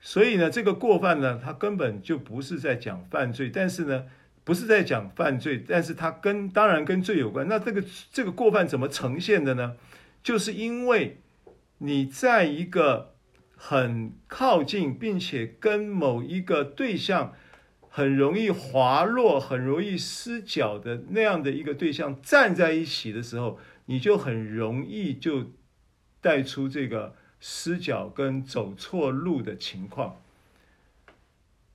[0.00, 4.04] 所以呢，这个过犯呢，它根本就不是在讲犯罪，但是呢，
[4.44, 7.48] 不是在讲犯罪，但是它跟当然跟罪有关。
[7.48, 7.82] 那这个
[8.12, 9.76] 这个过犯怎么呈现的呢？
[10.22, 11.20] 就是因为
[11.78, 13.14] 你在一个
[13.56, 17.32] 很靠近，并且跟某一个对象
[17.88, 25.52] 很容易滑落、很容易失脚的那样的一个对象站在一起的时候，你就很容易就
[26.24, 27.14] 带出这个。
[27.46, 30.22] 失脚跟走错路的情况，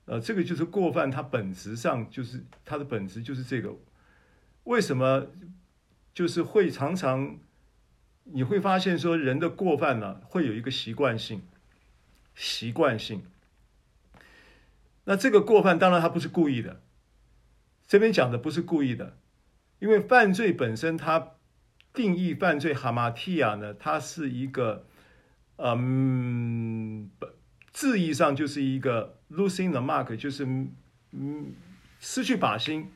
[0.06, 3.76] 呃，这个就是过犯，它本质上就是它的本质就是这个。
[4.64, 5.28] 为什么
[6.12, 7.38] 就是会常常
[8.24, 11.44] 你会发现说人的过犯呢，会有一个习惯性，
[12.34, 13.22] 习惯性。
[15.04, 16.82] 那这个过犯当然他不是故意的，
[17.86, 19.20] 这边讲的不是故意的，
[19.78, 21.34] 因为犯罪本身它
[21.94, 24.86] 定义犯罪哈马提亚呢，它是一个。
[25.62, 27.10] 嗯，
[27.74, 30.46] 字义上就是一个 losing the mark，就是
[31.12, 31.52] 嗯
[32.00, 32.90] 失去靶心，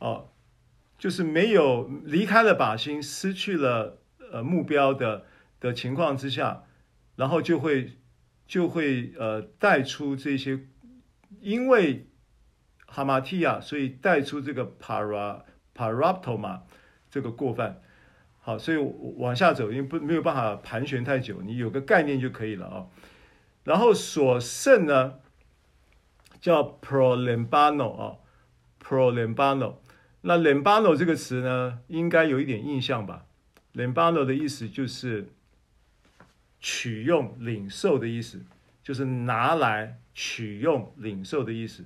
[0.00, 0.26] 哦，
[0.98, 4.00] 就是没有离开了靶心，失去了
[4.32, 5.24] 呃目标的
[5.60, 6.64] 的情况之下，
[7.14, 7.92] 然后就会
[8.48, 10.58] 就会呃带出这些，
[11.40, 12.08] 因为
[12.84, 16.62] 哈马提亚，所以带出这个 para paraptoma
[17.08, 17.80] 这个过犯。
[18.42, 18.78] 好，所以
[19.18, 22.86] 往下走，因为不没有办法盘旋太久，你有个概念就可以了啊。
[23.64, 25.16] 然后所剩呢，
[26.40, 28.16] 叫 prolembano 啊
[28.82, 29.74] ，prolembano。
[30.22, 33.26] 那 lembano 这个词呢，应该有一点印象吧
[33.74, 35.28] ？lembano 的意思就是
[36.58, 38.40] 取用、领受的意思，
[38.82, 41.84] 就是拿来取用、领受的意思。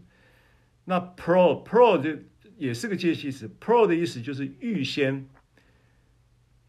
[0.84, 2.22] 那 pro pro 就
[2.56, 5.28] 也是个介系词，pro 的意思就是预先。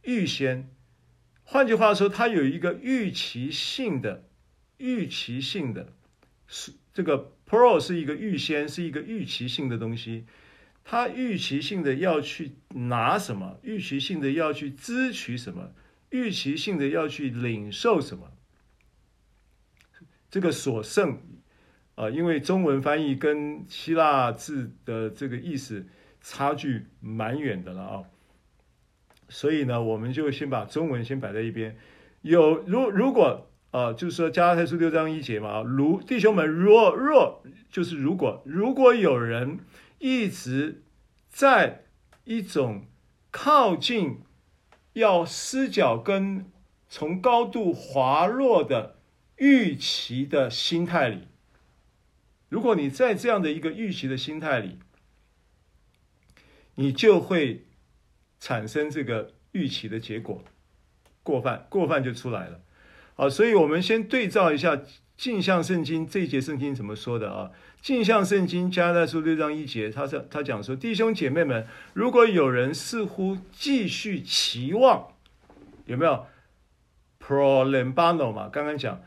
[0.05, 0.69] 预先，
[1.43, 4.29] 换句话说，它有一个预期性的、
[4.77, 5.93] 预期性的，
[6.47, 10.25] 是这个 pro 是一个预先，是一个预期性的东西。
[10.83, 13.59] 它预期性的要去拿什么？
[13.63, 15.73] 预期性的要去支取什么？
[16.11, 18.31] 预期性的要去领受什么？
[20.29, 21.19] 这个所剩
[21.95, 25.87] 啊、因为中文翻译跟希腊字的这个意思
[26.19, 28.03] 差距蛮远的了啊。
[29.27, 31.77] 所以呢，我们就先把中文先摆在一边。
[32.21, 39.59] 有如如果啊、呃，就是说加拉太书六章一节嘛，如弟兄们若若就是如果如果有人
[39.99, 40.83] 一直
[41.29, 41.85] 在
[42.23, 42.85] 一种
[43.31, 44.19] 靠近
[44.93, 46.49] 要失脚跟
[46.87, 48.97] 从高度滑落的
[49.37, 51.27] 预期的心态里，
[52.47, 54.79] 如果你在这样的一个预期的心态里，
[56.75, 57.64] 你就会。
[58.45, 60.43] 产生这个预期的结果，
[61.23, 62.61] 过犯过犯就出来了，
[63.15, 64.79] 好，所以我们先对照一下
[65.17, 67.49] 镜像圣经这一节圣经怎么说的啊？
[67.81, 71.65] 镜像圣经加拉书六章一节，他是他讲说，弟兄姐妹们，
[71.95, 75.07] 如果有人似乎继续期望，
[75.87, 76.27] 有没有
[77.19, 78.47] prolembano 嘛？
[78.49, 79.01] 刚刚讲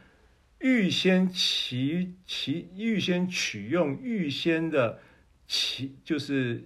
[0.59, 4.99] 预先期期预先取用预先的
[5.47, 6.64] 期就是。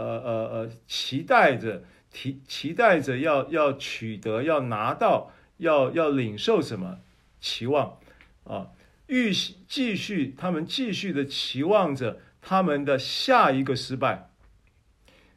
[0.00, 7.00] 呃呃呃，期待着，期期待着要要取得，要拿到，要要领受什么？
[7.40, 7.98] 期望
[8.44, 8.68] 啊，
[9.06, 9.32] 预
[9.66, 14.30] 继续，他们继续的期望着他们的下一个失败。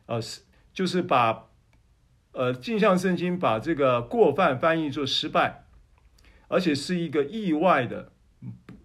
[0.06, 0.42] 呃，是
[0.74, 1.48] 就是把
[2.32, 5.66] 呃镜像圣经把这个过犯翻译作失败，
[6.48, 8.12] 而且是一个意外的，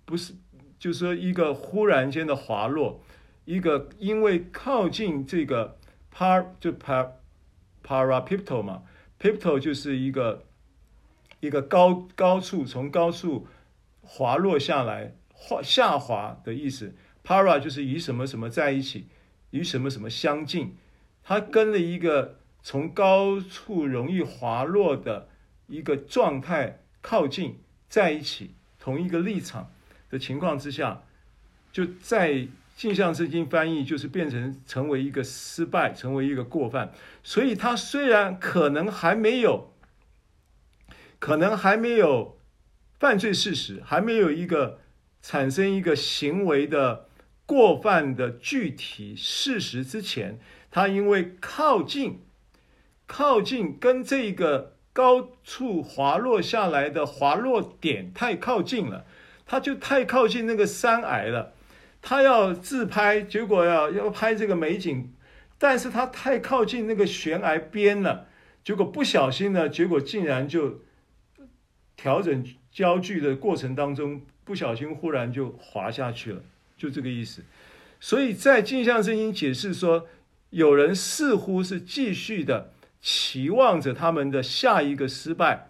[0.05, 0.35] 不是，
[0.79, 3.03] 就是说一个忽然间的滑落。
[3.49, 5.79] 一个因为靠近这个
[6.15, 7.13] par 就 par
[7.83, 8.83] parapipto 嘛
[9.19, 10.45] ，pipto 就是一个
[11.41, 13.47] 一个高高处从高处
[14.03, 16.95] 滑落下来滑下滑的意思
[17.25, 19.07] ，para 就是与什么什么在一起，
[19.49, 20.77] 与什么什么相近，
[21.25, 25.31] 它跟了一个从高处容易滑落的
[25.69, 29.73] 一个状态靠近在一起，同一个立场
[30.11, 31.03] 的情况之下，
[31.73, 32.47] 就在。
[32.79, 36.93] 镜像圣经翻译就是变成成为一个失败，成为一个过犯，
[37.25, 39.75] 所以他虽然可能还没有，
[41.19, 42.39] 可能还没有
[43.01, 44.79] 犯罪事实，还没有一个
[45.21, 47.09] 产生一个行为的
[47.47, 50.39] 过犯的具体事实之前，
[50.71, 52.21] 他因为靠近，
[53.09, 59.05] 靠近跟这个高处滑落下来的滑落点太靠近了，
[59.45, 61.55] 他就太靠近那个山崖了。
[62.09, 65.13] 他要自拍，结果要要拍这个美景，
[65.59, 68.29] 但是他太靠近那个悬崖边了，
[68.65, 70.81] 结果不小心呢，结果竟然就
[71.97, 72.43] 调整
[72.73, 76.41] 焦距的过程当中，不小心忽然就滑下去了，
[76.79, 77.43] 就这个意思。
[78.01, 80.07] 所以在镜像声音解释说，
[80.49, 82.73] 有人似乎是继续的。
[83.03, 85.69] 期望着他们的下一个失败，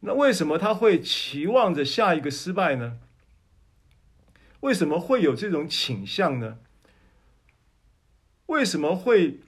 [0.00, 2.98] 那为什么他会期望着下一个失败呢？
[4.60, 6.58] 为什么会有这种倾向呢？
[8.46, 9.40] 为什么会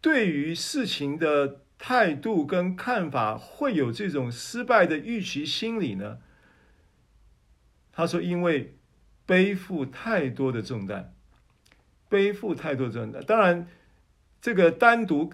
[0.00, 6.18] 对于事情的态度跟看法会有这种失败的预期心理呢？
[7.92, 8.76] 他说：“因为
[9.26, 11.14] 背负太多的重担，
[12.08, 13.22] 背负太多的重担。
[13.24, 13.68] 当然，
[14.40, 15.32] 这个单独。”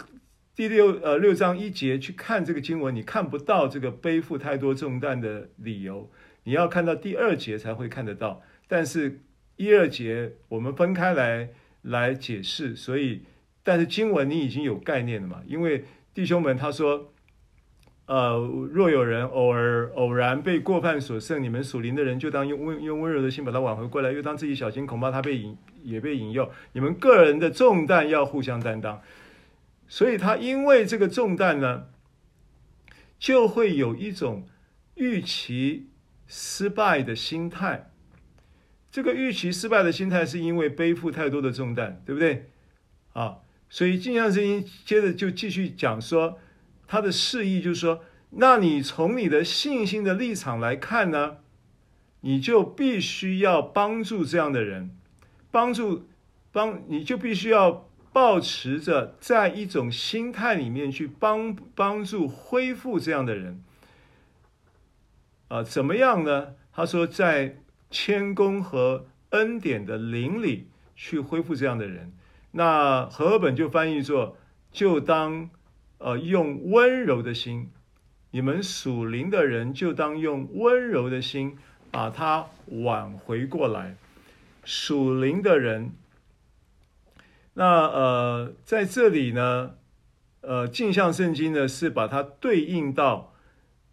[0.57, 6.09] 第六呃六章一节去看这个经文，你看不到这个背负太多重担的理由，
[6.45, 8.41] 你要看到第二节才会看得到。
[8.67, 9.21] 但是
[9.57, 11.51] 一二节我们分开来
[11.83, 13.23] 来解释，所以
[13.63, 15.43] 但是经文你已经有概念了嘛？
[15.47, 17.13] 因为弟兄们他说，
[18.07, 18.37] 呃，
[18.73, 26.51] 若有人偶尔偶然被过犯所胜，你们属灵的人就当用温用温柔的心把他挽回过来，又当自己小心，恐怕他被引也被引诱。
[26.73, 29.01] 你们个人的重担要互相担当。
[29.87, 31.87] 所以他因为这个重担呢，
[33.19, 34.49] 就会有一种
[34.95, 35.91] 预期
[36.27, 37.91] 失败的心态。
[38.95, 42.49] 这个预期失败的心态是因为背负太多的重担，对不对？
[43.13, 43.39] 啊，
[43.69, 46.39] 所以镜像圣经接着就继续讲说，
[46.87, 51.39] 他的示意就是说，那你从你的信心的立场来看呢，
[52.21, 54.97] 你就必须要帮助这样的人，
[55.51, 56.07] 帮助
[56.53, 57.89] 帮你就必须要。
[58.13, 63.61] 抱持着在一种心态里面去帮帮助恢复这样的人，
[65.49, 66.55] 啊、怎么样呢？
[66.73, 67.57] 他说，在
[67.95, 70.67] 谦恭和恩典的灵里
[70.97, 72.13] 去恢复这样的人。
[72.51, 74.37] 那和本就翻译作，
[74.73, 75.49] 就当
[75.99, 77.71] 呃用温柔的心，
[78.33, 81.57] 你们属灵的人就当用温柔的心
[81.93, 82.47] 把他
[82.83, 83.95] 挽回过来，
[84.65, 85.93] 属灵的人。
[87.53, 89.77] 那呃，在这里呢，
[90.41, 93.33] 呃，镜像圣经呢是把它对应到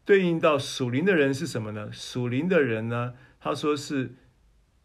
[0.03, 1.91] 对应到属灵的人是什么呢？
[1.91, 4.15] 属灵的人呢，他说是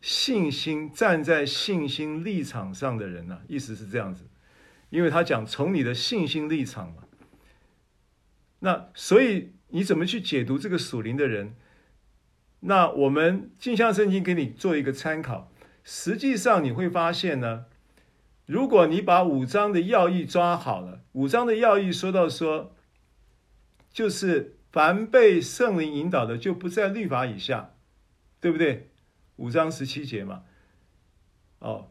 [0.00, 4.24] 信心站在信心立场上的人呢、意思是这样子，
[4.90, 7.04] 因为他讲从你的信心立场嘛。
[8.61, 11.54] 那所以你怎么去解读这个属灵的人？
[12.61, 15.52] 那我们镜像圣经给你做一个参考，
[15.84, 17.66] 实际上你会发现呢。
[18.46, 22.76] 如果你把五章的要义抓好了，五章的要义说到说，
[23.90, 27.74] 就是凡被圣灵引导的，就不在律法以下，
[28.41, 28.91] 对不对？
[29.37, 30.43] 五章十七节嘛，
[31.59, 31.89] 哦，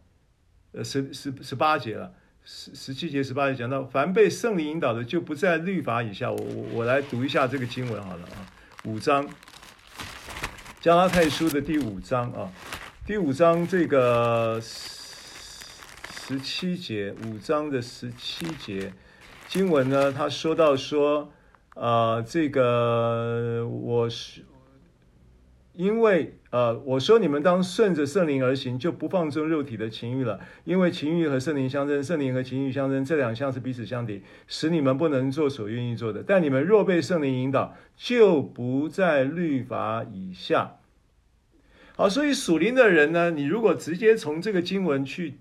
[0.71, 6.31] 呃，十十十八节了，十十七节十八节讲到，凡被圣灵引导的，就不在律法以下。
[6.31, 8.51] 我我我来读一下这个经文好了啊，
[8.85, 9.27] 五章，
[10.81, 12.51] 加拉太书的第五章啊，
[13.05, 14.61] 第五章这个。
[16.27, 18.91] 十七节，五章的十七节
[19.47, 21.31] 经文呢，他说到说，
[21.75, 24.43] 啊、呃，这个我是
[25.75, 36.23] 因为呃，我说你们当顺着圣灵而行，就不放纵肉体的情欲了，因为情欲和圣灵相争，圣灵和情欲相争，这两项是彼此相敌，使你们不能做所愿意做的。
[36.25, 40.77] 但你们若被圣灵引导，就不在律法以下。
[41.95, 45.35] 好，所以属灵的人呢，你如果直接从这个经文去。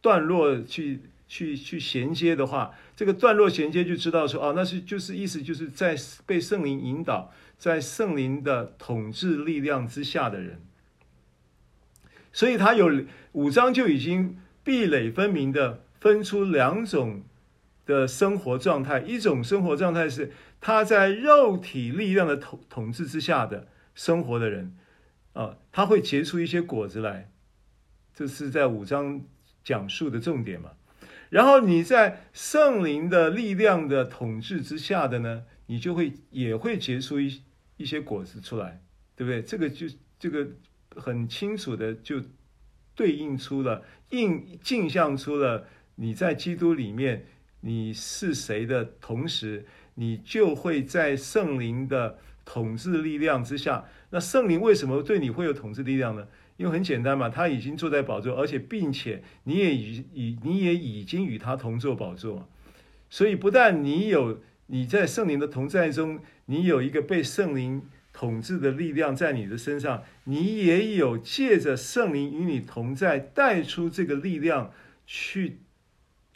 [0.00, 10.62] 段落去去去衔接的话，这个段落衔接就知道说，哦，那是就是意思就是在被圣灵引导，在圣灵的统治力量之下的人，
[12.32, 12.88] 所以他有
[13.32, 17.24] 五章就已经壁垒分明的分出两种
[17.84, 24.76] 的生活状态，一种生活状态是他在肉体力量的统统治之下的生活的人，
[25.32, 27.30] 啊，他会结出一些果子来，
[28.14, 29.22] 这是在五章。
[29.64, 30.70] 讲述的重点嘛，
[31.28, 37.42] 然后你在圣灵的力量的统治之下的呢，你就会也会结出一
[37.78, 38.82] 一些果子出来，
[39.16, 39.40] 对不对？
[39.40, 39.86] 这个就
[40.18, 40.46] 这个
[40.94, 42.20] 很清楚的就
[42.94, 47.26] 对应出了，映镜像出了你在基督里面
[47.60, 49.64] 你是谁的同时，
[49.94, 53.86] 你就会在圣灵的统治力量之下。
[54.10, 56.26] 那圣灵为什么对你会有统治力量呢？
[56.56, 62.48] 因为很简单嘛，他已经坐在宝座，而且并且你也已已你也已经与他同坐宝座，
[63.08, 66.18] 所以不但你有你在圣灵的同在中，
[66.50, 67.82] 你有一个被圣灵
[68.12, 74.72] 统治的力量在你的身上，你也有借着圣灵与你同在，带出这个力量
[75.06, 75.58] 去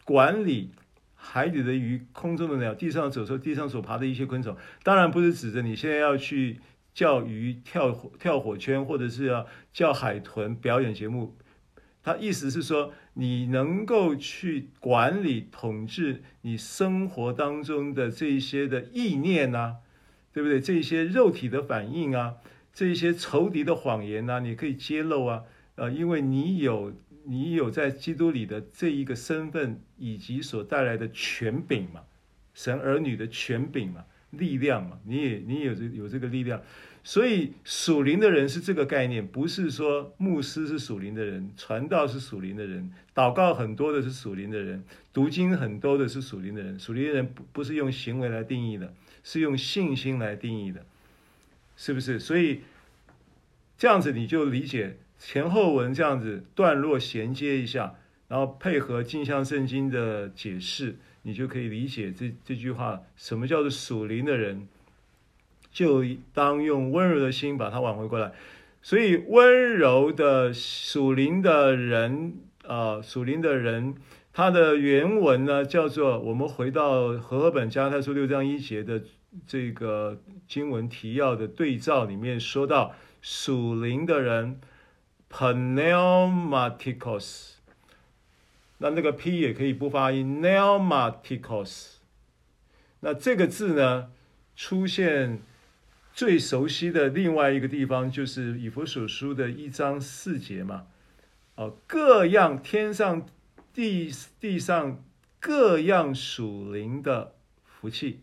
[0.05, 0.73] 管理
[1.15, 4.57] 海里的鱼、空中的鸟、地上走兽、地上所爬的一些昆虫。
[4.83, 6.61] 当然不是指着你现在要去
[6.93, 7.91] 叫鱼跳
[8.21, 11.37] 跳火圈，或者是要叫海豚表演节目。
[12.03, 19.77] 他意思是说，你能够去管理、统治你生活当中的这些的意念啊，
[20.33, 20.61] 对不对？
[20.61, 22.35] 这一些肉体的反应啊，
[22.72, 25.43] 这一些仇敌的谎言啊，你可以揭露啊，
[25.74, 26.93] 呃，因为你有
[27.24, 32.01] 你有在基督里的这一个身份以及所带来的权柄嘛，
[32.55, 36.61] 神儿女的权柄嘛，力量嘛，你也你也有这有这个力量。
[37.05, 46.78] 所以属灵的人是这个概念，不是说牧师是属灵的人，传道是属灵的人，祷告很多的是属灵的人，读经很多的是属灵的人。
[46.78, 50.85] 属灵的人不不是用行为来定义的，是用信心来定义的，
[51.77, 52.18] 是不是？
[52.18, 52.62] 所以
[53.79, 57.95] 这样子你就理解前后文这样子段落衔接一下，
[58.29, 64.66] 然后配合镜像圣经的解释，你就可以理解这这句话，什么叫做属灵的人。
[65.70, 66.05] 就
[66.35, 68.31] 当用温柔的心把它挽回过来，
[68.83, 72.35] 所以温柔的属灵的人
[72.66, 73.95] 啊，属灵的人，
[74.33, 79.03] 他的原文呢叫做，我们回到和合本加拉太书六章一节的
[79.47, 84.61] 这个经文提要的对照里面说到，属灵的人
[85.30, 87.53] ，pneumatikos，
[88.78, 91.97] 那那个 p 也可以不发音，pneumatikos，
[93.01, 94.11] 那这个字呢
[94.57, 95.41] 出现。
[96.14, 100.85] 最熟悉的另外一个地方就是以弗所书的一章四节嘛，
[101.55, 103.26] 哦，各样天上
[103.73, 105.03] 地地上
[105.41, 108.20] 各样属灵的福气，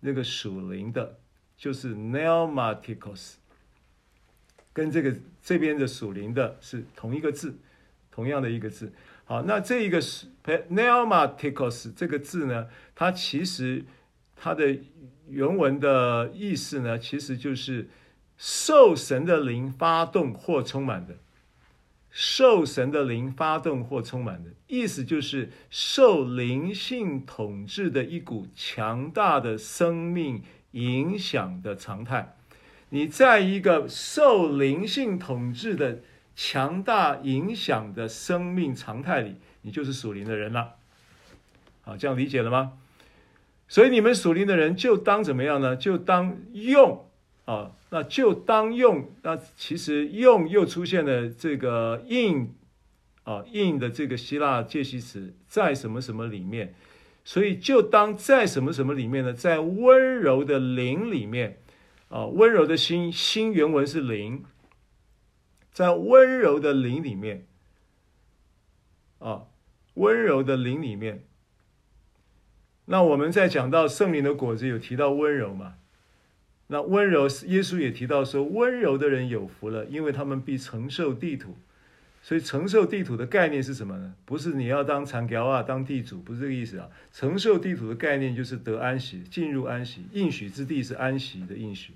[0.00, 1.18] 那个属灵的，
[1.56, 3.34] 就是 pneumatikos，
[4.72, 7.58] 跟这个这边的属灵的是同一个字，
[8.10, 8.92] 同样的一个字。
[9.24, 10.00] 好，那这一个
[10.44, 13.84] pneumatikos 这个字呢，它其实
[14.36, 14.78] 它的。
[15.30, 17.90] 原文的意思呢，其实就是
[18.38, 21.18] 受神的灵发动或充满的，
[22.20, 30.42] 受神的灵发动或充满的意思就是受灵性统治的一股强大的生命
[30.72, 32.34] 影响的常态。
[32.88, 36.00] 你在一个受灵性统治的
[36.34, 40.74] 强大影响的生命常态里，你就是属灵的人了。
[41.82, 42.72] 好，这样理解了吗？
[43.68, 45.76] 所以你们属灵的人就当怎么样呢？
[45.76, 47.07] 就当用
[47.48, 49.10] 啊，那就当用。
[49.22, 52.54] 那其实用又出现了这个 in
[53.24, 56.74] 啊 in 的这个希腊介系词，在什么什么里面？
[57.24, 59.32] 所以就当在什么什么里面呢？
[59.32, 61.62] 在温柔的灵里面
[62.10, 64.44] 啊，温柔的心，心原文是灵，
[65.72, 67.46] 在温柔的灵里面
[69.20, 69.44] 啊，
[69.94, 71.24] 温柔的灵里面。
[72.84, 75.77] 那我们在讲到圣灵的果子，有提到温柔嘛？
[76.68, 81.56] 那温柔，耶稣也提到说，温柔的人有福了，因为他们必承受地土。
[82.20, 84.14] 所以承受地土的概念是什么呢？
[84.26, 86.88] 不是你要当产条啊，当地主，不是这个意思啊。
[87.10, 91.94] 承受地土的概念就是得安息，进入安息，应许之地是安息的应许。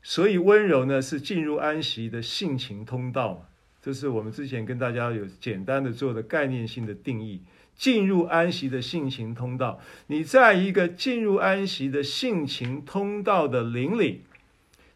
[0.00, 3.40] 所以温柔呢，是进入安息的性情通道嘛。
[3.80, 7.40] 这是我们之前跟大家有简单的做的概念性的定义。
[7.74, 14.22] 进入安息的性情通道，你在一个进入安息的性情通道的灵里，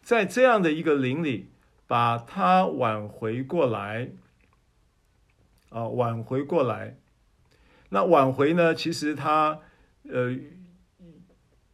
[0.03, 1.49] 在这样的一个灵里，
[1.89, 4.11] 把它挽回过来，
[5.71, 6.97] 啊，挽回过来。
[7.89, 8.73] 那挽回呢？
[8.73, 9.61] 其实它，
[10.09, 10.37] 呃，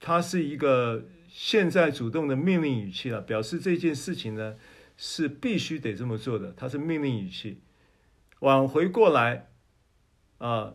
[0.01, 4.57] 它是一个现在主动的命令语气了，表示这件事情呢
[4.97, 7.61] 是必须得这么做的，它是命令语气，
[8.41, 9.51] 挽回过来，
[10.39, 10.75] 啊。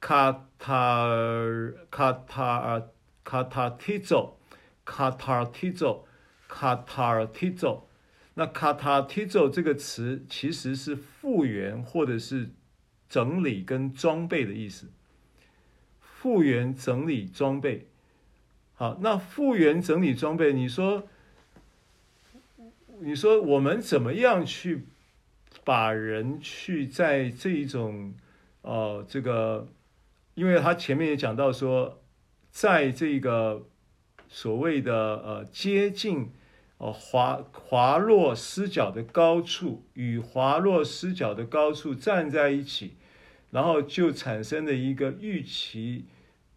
[0.00, 2.88] 卡塔尔卡塔尔
[3.24, 4.38] 卡塔提走，
[4.84, 6.06] 卡塔提走，
[6.46, 7.88] 卡塔提走。
[8.34, 12.50] 那卡塔提走这个词其实是复原或者是
[13.08, 14.86] 整理跟装备的意思。
[16.00, 17.88] 复原、整理、装备。
[18.74, 21.08] 好，那复原、整理、装备，你说，
[23.00, 24.86] 你说我们怎么样去
[25.64, 28.14] 把人去在这一种，
[28.62, 29.66] 呃，这个。
[30.38, 32.00] 因为他前面也讲到说，
[32.48, 33.66] 在这个
[34.28, 36.30] 所谓的呃接近
[36.76, 42.92] 呃滑滑落失脚的高处，与滑落失脚的高处站在一起，
[43.50, 46.04] 然后就产生了一个预期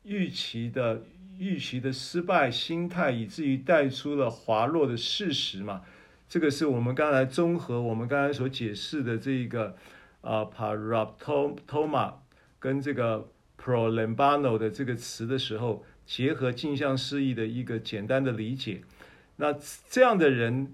[0.04, 1.02] 预期的
[1.40, 5.82] 预期的失败心态，以至于带出了滑落的事实嘛。
[6.30, 9.76] 这个是我们刚才综合我们刚才所解释的这个
[10.22, 12.14] 啊 paraptoma
[12.60, 13.28] 跟这个
[13.62, 18.82] prolambano 的这个词的时候，结合镜像示意的一个简单的理解。
[19.36, 19.56] 那
[19.90, 20.74] 这样的人，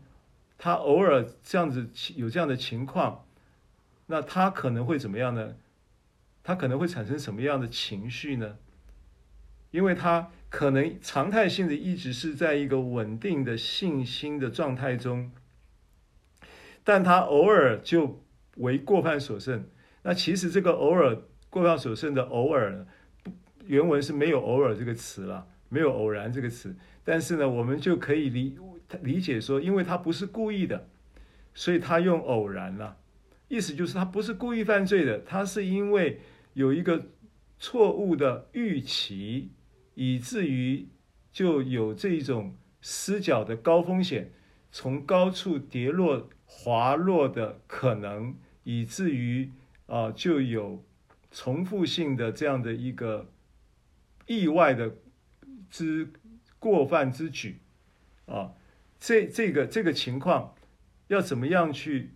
[0.57, 3.25] 他偶尔这样子有这样的情况，
[4.05, 5.55] 那他可能会怎么样呢？
[6.43, 8.57] 他可能会产生什么样的情绪呢？
[9.71, 15.31] 因为他可能常态性的一直是在一个稳定的信心的状态中。
[16.85, 18.23] 但他偶尔就
[18.55, 19.67] 为过犯所胜。
[20.03, 21.21] 那其实这个偶尔
[21.57, 22.85] 过犯所剩的偶尔，
[23.65, 26.75] 原文是没有偶尔这个词了，没有偶然这个词。
[27.03, 28.57] 但是呢，我们就可以理
[29.01, 30.87] 理解说，因为他不是故意的，
[31.53, 32.97] 所以他用偶然了。
[33.47, 36.19] 意思就是他不是故意犯罪的，他是因为
[36.53, 37.07] 有一个
[37.57, 39.51] 错误的预期，
[39.95, 40.87] 以至于
[41.31, 44.31] 就有这种失脚的高风险，
[44.71, 46.29] 从高处跌落。
[46.49, 48.33] 滑落的可能，
[48.63, 49.51] 以至于
[49.87, 50.81] 啊、就有
[51.37, 53.31] 重复性的这样的一个
[54.25, 54.95] 意外的
[55.69, 56.11] 之
[56.57, 57.61] 过犯之举
[58.25, 58.53] 啊，
[58.99, 60.55] 这这个这个情况
[61.09, 62.15] 要怎么样去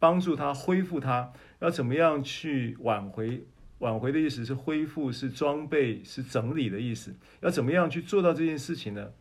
[0.00, 1.32] 帮助他恢复他？
[1.60, 3.46] 要怎么样去挽回？
[3.78, 7.14] 挽回的意思是恢复，是装备，是整理的意思。
[7.42, 9.12] 要怎么样去做到这件事情呢？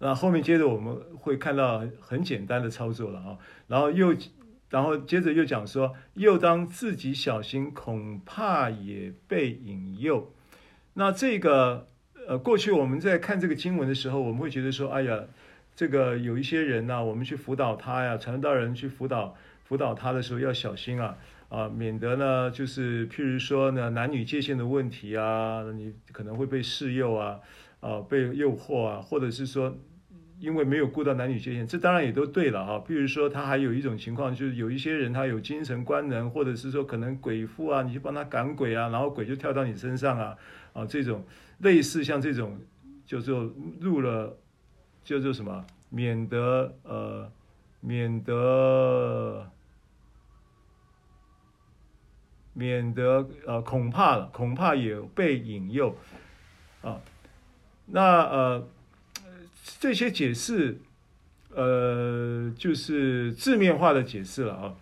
[0.00, 4.12] 那后面接着我们会看到很简单的操作了啊，然后又，
[4.70, 10.32] 然后接着又讲说，又当自己小心，恐怕也被引诱。
[10.94, 11.88] 那这个
[12.26, 15.24] 呃，过去我们在看这个经文的时候，我们会觉得说，哎呀，
[15.74, 21.16] 这个有一些人呢，我们去辅导他呀，传道人去辅导辅导他的时候要小心啊
[21.48, 27.40] 啊，免得呢就是譬如说呢男女界限的问题啊，你可能会被示诱啊。
[27.78, 29.76] 啊，被诱惑啊，或者是说，
[30.38, 32.78] 因为没有顾到男女界限，这当然也都对了哈。
[32.86, 40.36] 比如说，他还有一种情况，就是有一些人他有精神官能，或者是说可能鬼附啊，你去帮他赶鬼啊，然后鬼就跳到你身上啊，
[40.74, 41.24] 啊，这种
[41.58, 42.58] 类似像这种，
[43.06, 44.36] 就做入了，
[45.04, 47.32] 叫做什么，免得呃，
[47.80, 49.50] 免得，
[52.52, 55.96] 免得呃，恐怕了，恐怕也被引诱
[56.82, 57.00] 啊。
[57.86, 58.68] 那呃，
[59.78, 60.80] 这些解释，
[61.50, 64.74] 呃，就是字面化的解释了啊。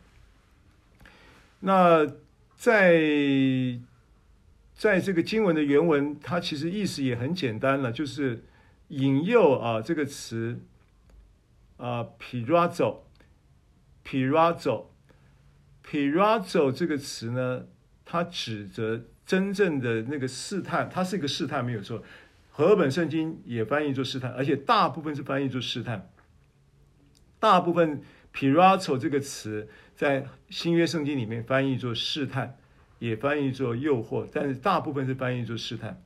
[1.60, 2.06] 那
[2.56, 3.78] 在
[4.74, 8.44] 在这个经文的原文，它其实意思也很简单了，就是
[8.88, 10.60] 引诱啊这个词
[11.76, 13.06] 啊 p i r a z o
[14.02, 14.90] p i r a z o
[15.82, 17.66] p i r a z o 这个词呢，
[18.04, 22.02] 它指着真正的那个试探，它是一个试探，没有错。
[22.56, 26.08] 和本圣经也翻译作试探，而且大部分是翻译作试探。
[27.40, 28.00] 大部分
[28.30, 32.56] p i r a t o 这个词在新约圣经里面翻译作试探，
[33.00, 36.00] 也翻译作诱惑，但是大部分是翻译作试探。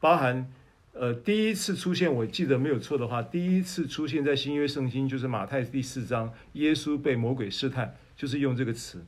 [0.00, 0.50] 包含
[0.94, 9.04] 呃第一次出现，我记得没有错的话，第一次出现在新约圣经就是马太第四章，耶稣被魔鬼试探，就是用这个词。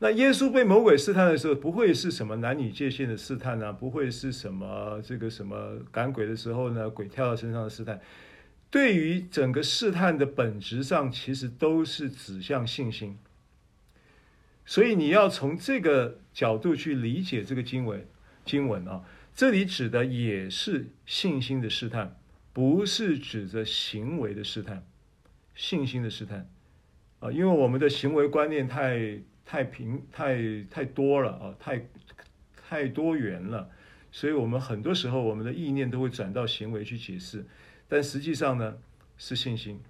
[0.00, 3.72] 那耶稣被魔鬼试探的时候，不会是什么男女界限的试探呢？
[3.72, 6.90] 不会是什么这个什么赶鬼的时候呢？
[6.90, 8.00] 鬼跳到身上的试探。
[8.70, 13.16] 对于整个试探的本质上，其实都是指向信心。
[14.66, 18.04] 所以你要从这个角度去理解这个经文
[18.44, 22.16] 经文啊，这里指的也是信心的试探，
[22.52, 24.84] 不是指着行为的试探，
[25.54, 26.50] 信心的试探
[27.20, 29.20] 啊，因为我们的行为观念太。
[29.46, 31.86] 太平太太多了啊，太
[32.56, 33.68] 太多元了，
[34.10, 37.44] 所以我们很多时候我们的意念都会转到行为去解释，
[37.86, 38.78] 但实际上呢
[39.18, 39.80] 是信心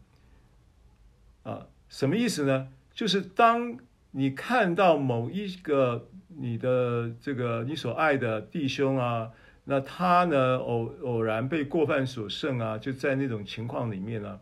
[1.44, 2.68] 啊，什么意思呢？
[2.92, 3.78] 就是当
[4.10, 9.30] 你看到某一个你的这个你所爱的弟兄啊，
[9.64, 14.40] 那他呢偶偶然被过犯所胜啊，就在那种情况里面呢，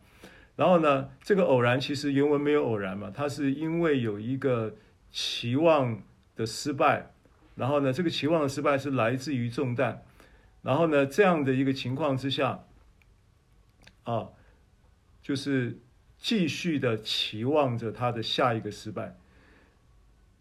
[0.56, 4.74] 然后呢这个偶然其实原文没有偶然嘛，它是因为有一个。
[5.12, 6.02] 期望
[6.34, 7.12] 的失败，
[7.54, 10.02] 然后呢，这个期望的失败是来自于重担，
[10.62, 12.64] 然后呢，这样的一个情况之下，
[14.04, 14.30] 啊，
[15.22, 15.78] 就是
[16.16, 19.16] 继续的期望着他的下一个失败，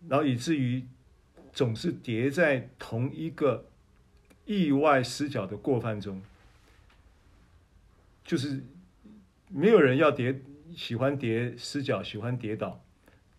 [0.08, 0.86] 然后以至于
[1.52, 3.66] 总是跌在同一个
[4.46, 6.22] 意外失脚的过犯中，
[8.24, 8.64] 就是
[9.50, 10.42] 没有人要跌，
[10.74, 12.81] 喜欢跌失脚，喜欢跌倒。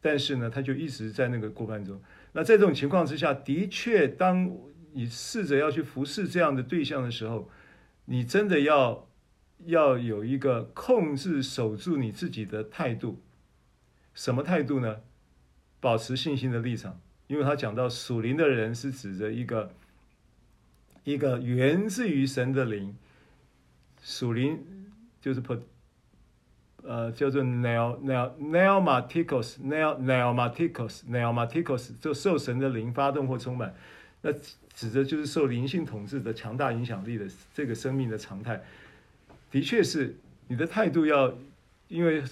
[0.03, 1.99] 但是呢，他就一直在那个过半中。
[2.33, 4.51] 那在这种情况之下，的确，当
[4.93, 7.49] 你试着要去服侍这样的对象的时候，
[8.07, 9.09] 你真的要
[9.67, 13.23] 要有一个控制、守住你自己的态度。
[14.13, 14.97] 什么态度呢？
[15.81, 19.73] 保持信心的立场，因为他讲到属灵的人是指着一个
[21.05, 22.97] 一个源自于神的灵，
[24.03, 24.65] 属灵
[25.21, 25.61] 就是 put。
[26.85, 33.73] 呃，叫做 nail nail pneumatikos nail pneumatikos pneumatikos 就受神的灵发动或充满，
[34.23, 34.33] 那
[34.75, 38.63] 指的就是受灵性统治的强大影响力的这个生命的常态。
[39.51, 40.17] 的确是
[40.49, 41.33] 你的态度要，
[41.87, 42.25] 因为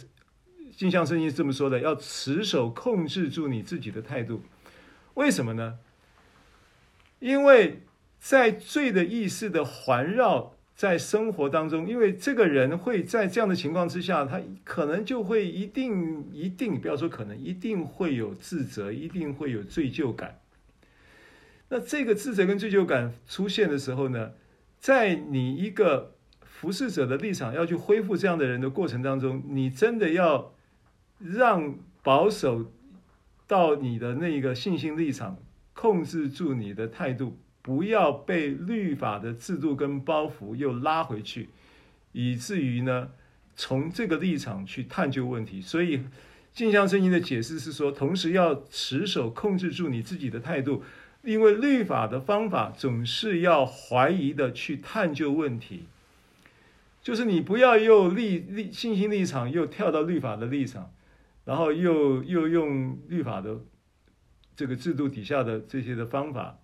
[0.76, 4.42] 镜像圣经是这么说的，要持守控制住你自己的态度。
[5.14, 5.78] 为什么呢？
[7.20, 7.82] 因为
[8.18, 10.54] 在罪的意识的环绕。
[10.80, 20.40] 在生活当中，因为这个人会在这样的情况之下，他可能就会一定一定不要说可能，一定会有自责，一定会有罪疚感。
[21.68, 24.30] 那这个自责跟罪疚感出现的时候呢，
[24.78, 30.54] 在你一个服侍者的立场要去恢复这样的人的过程当中，你真的要
[31.18, 32.72] 让保守
[33.46, 35.36] 到你的那个信心立场，
[35.74, 37.36] 控制住你的态度。
[37.62, 41.50] 不要被律法的制度跟包袱又拉回去，
[42.12, 43.10] 以至于呢，
[43.54, 45.60] 从这个立场去探究问题。
[45.60, 46.00] 所以，
[46.52, 50.82] 镜像圣经的解释是说，同时要持守控制住你自己的态度，
[51.22, 55.84] 因为律法的方法总是要怀疑的去探究问题，
[57.02, 60.90] 就是你不要又立立信心立场，又跳到律法的立场，
[61.44, 63.60] 然后又又用律法的
[64.56, 66.58] 这个制度底下的这些的方法。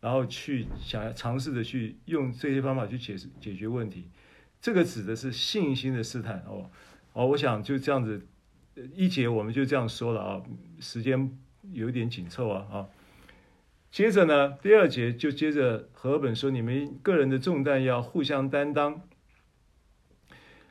[0.00, 4.08] 然后去想要尝试着去用这些方法去解解决问题，
[4.60, 6.70] 这个指的是信心的试探哦
[7.12, 8.26] 哦，我想就这样子
[8.94, 10.42] 一节我们就这样说了啊，
[10.78, 11.36] 时间
[11.72, 12.88] 有点紧凑啊啊。
[13.90, 19.02] 接着呢，第二节就接着和本说，你们个人的重担要互相担当，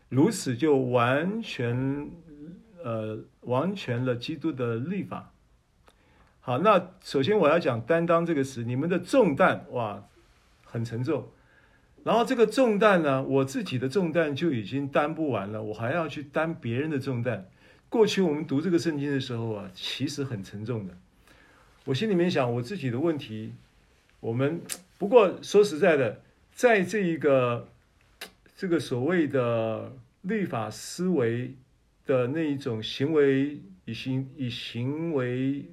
[0.07, 2.11] 如此就完全
[2.83, 5.33] 呃完全了基督的律法。
[6.47, 10.07] 好，那首先我要讲“担当”这个词，你们的重担哇，
[10.63, 11.27] 很沉重。
[12.05, 17.49] 然后这个重担呢，我自己的重担就已经担不完了，我还要去担别人的重担。
[17.89, 20.93] 过去我们读这个圣经的时候啊，其实很沉重的。
[21.83, 23.51] 我心里面想，我自己的问题，
[24.21, 24.61] 我们
[24.97, 26.21] 不过说实在的，
[26.53, 27.67] 在这一个
[28.55, 29.91] 这个所谓的
[30.21, 31.55] 律法思维
[32.05, 35.65] 的那一种行为，以行以行为。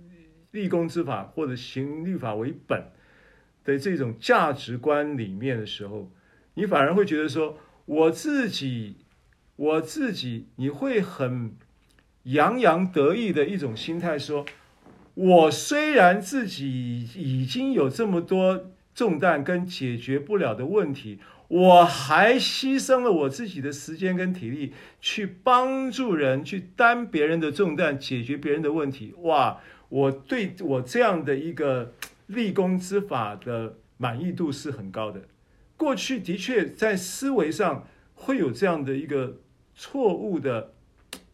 [0.55, 2.93] 立功之法或者行律法为本
[3.65, 6.13] 的这种价值观里面的时候，
[6.55, 8.99] 你反而会觉得说，我自己，
[9.57, 11.57] 我自己，你会很
[12.23, 14.47] 洋洋得意的一种心态，说，
[15.15, 29.61] 我虽然自己已经有这么多重担跟解决不了的问题，我还牺牲了我自己的时间跟体力去帮助人，去担别人的重担，解决别人的问题，哇！
[29.89, 31.93] 我对我这样的一个
[32.27, 35.23] 立功之法的满意度是很高的。
[35.77, 39.41] 过去的确在思维上会有这样的一个
[39.75, 40.73] 错误的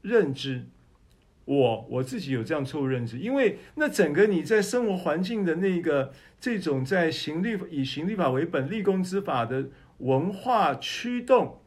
[0.02, 0.66] 认知，
[1.44, 11.60] 我我自己有这样错误认知，因为那整个你在生活环境的那个这种在行律以行律法为本立功之法的文化驱动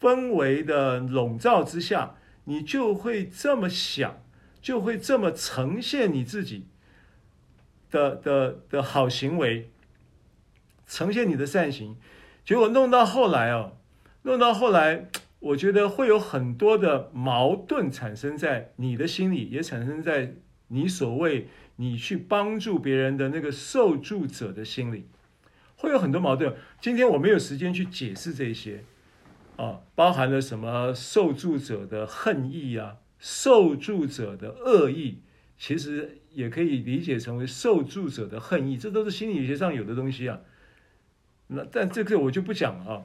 [0.00, 4.20] 氛围的笼罩之下，你就会这么想。
[4.60, 6.66] 就会这么呈现你自己
[7.90, 9.70] 的的的好行为，
[10.86, 11.96] 呈现你的善行，
[12.44, 13.76] 结果弄到后来哦，
[14.22, 15.08] 弄到后来，
[15.40, 20.34] 我觉得会有很多的矛盾产生在你的心里，也产生在
[20.68, 25.06] 你所谓你去帮助别人的那个受助者的心里，
[25.76, 26.54] 会有很多矛盾。
[26.80, 28.84] 今天我没有时间去解释这些
[29.56, 32.96] 啊，包含了什么受助者的恨意啊。
[33.18, 35.18] 受助者的恶意，
[35.58, 40.40] 其实也可以理解成为受助者的恨意，这都是心理学上有的东西啊。
[41.48, 43.02] 那但这个我就不讲了啊。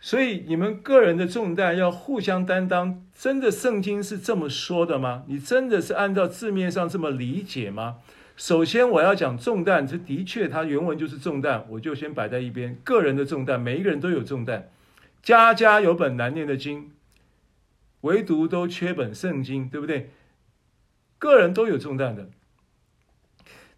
[0.00, 5.24] 所以你们个人的重担要互相担当，真的圣经是这么说的吗？
[5.26, 7.96] 你真的是按照字面上这么理解吗？
[8.36, 12.78] 首先我要讲重担，这的确它原文就是重担，我就先摆在一边。
[12.84, 14.68] 个人的重担，每一个人都有重担，
[15.20, 16.92] 家家有本难念的经。
[18.08, 20.10] 唯独都缺本圣经，对不对？
[21.18, 22.30] 个人都有重担的，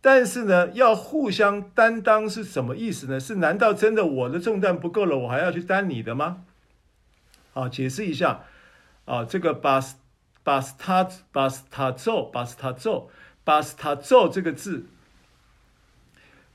[0.00, 3.18] 但是呢，要互相担当是什么意思呢？
[3.18, 6.44] 是难道真的我的重担不够了，我还要去担你的吗？
[7.54, 8.44] 啊，解释一下
[9.06, 9.96] 啊，这个巴斯
[10.44, 13.10] 巴斯塔巴斯塔咒巴斯塔咒
[13.42, 14.86] 巴斯塔咒这个字，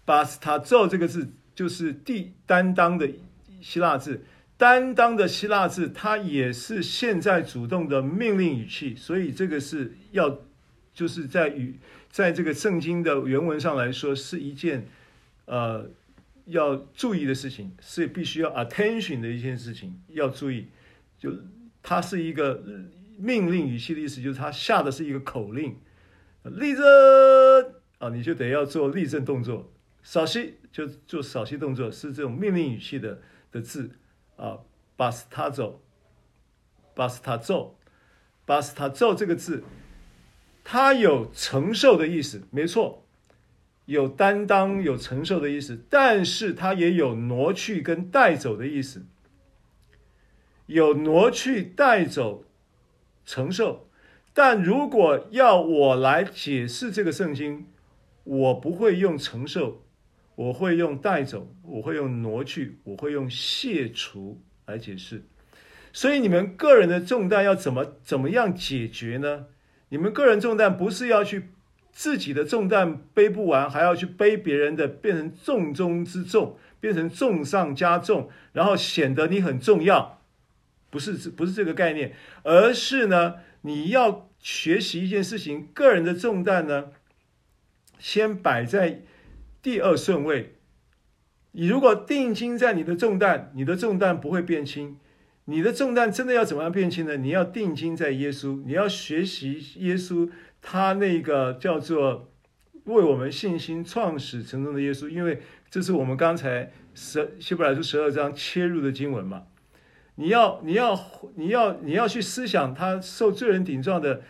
[0.05, 3.09] 巴斯塔咒这个字就是第担当的
[3.59, 4.23] 希腊字，
[4.57, 10.39] 担当的希腊字，它也是现在主动的命令语气，所以这个是要
[10.93, 11.77] 就是在语
[12.09, 14.87] 在这个圣经的原文上来说是一件
[15.45, 15.89] 呃
[16.45, 20.67] 要注意的事情，是必须要 attention 的一件事情要注意，
[21.19, 21.33] 就
[21.83, 22.63] 它是一个
[23.17, 25.75] 命令语气的意思，就是它下的是一个口令，
[26.43, 26.83] 立正
[27.97, 29.71] 啊，你就得要做立正动作。
[30.01, 33.19] 稍息就做稍息动作，是这种命令语气的
[33.51, 33.89] 的字
[34.37, 34.59] 啊。
[34.97, 35.81] 巴斯塔咒，
[36.93, 37.75] 巴斯塔咒，
[38.45, 39.61] 巴斯塔咒这个字，
[40.63, 43.05] 它有承受的意思，没错，
[43.83, 49.05] 有担当、有承受的意思，但是它也有挪去跟带走的意思，
[50.67, 52.45] 有挪去、带走、
[53.25, 53.89] 承受。
[54.33, 57.67] 但如果要我来解释这个圣经，
[58.23, 59.84] 我不会用承受。
[60.35, 65.23] 我会用带走，我会用挪去，我会用卸除来解释。
[65.93, 69.45] 所以你们个人的重担要怎么怎么样解决呢？
[69.87, 71.51] 你们个人重担不是要去
[71.93, 80.21] 自己的重担背不完，还要去背别人的，变成重中之重，变成重上加重，然后显得你很重要。
[80.89, 82.13] 不是，不是这个概念，
[82.43, 86.87] 而是呢，你要学习一件事情，个人的重担呢，
[87.97, 89.03] 先摆在。
[89.65, 90.51] 第二顺位，
[91.53, 94.99] 你如果定睛在你的重担，你的重担不会变轻。
[95.45, 97.17] 你的重担真的要怎么样变轻呢？
[97.17, 100.29] 你要定睛在耶稣，你要学习耶稣，
[100.61, 102.31] 他那个叫做
[102.83, 105.41] 为我们信心创始成终的耶稣，因为
[105.71, 109.47] 这是我们刚才十希伯来书十二章切入的经文嘛。
[110.13, 110.95] 你要你要
[111.33, 114.21] 你要你要去思想他受罪人顶撞的，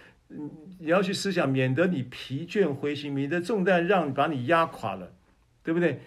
[0.80, 5.12] 你要去思想，免得你疲倦灰心，你的重担让把你压垮了。
[5.66, 6.00] 对不对？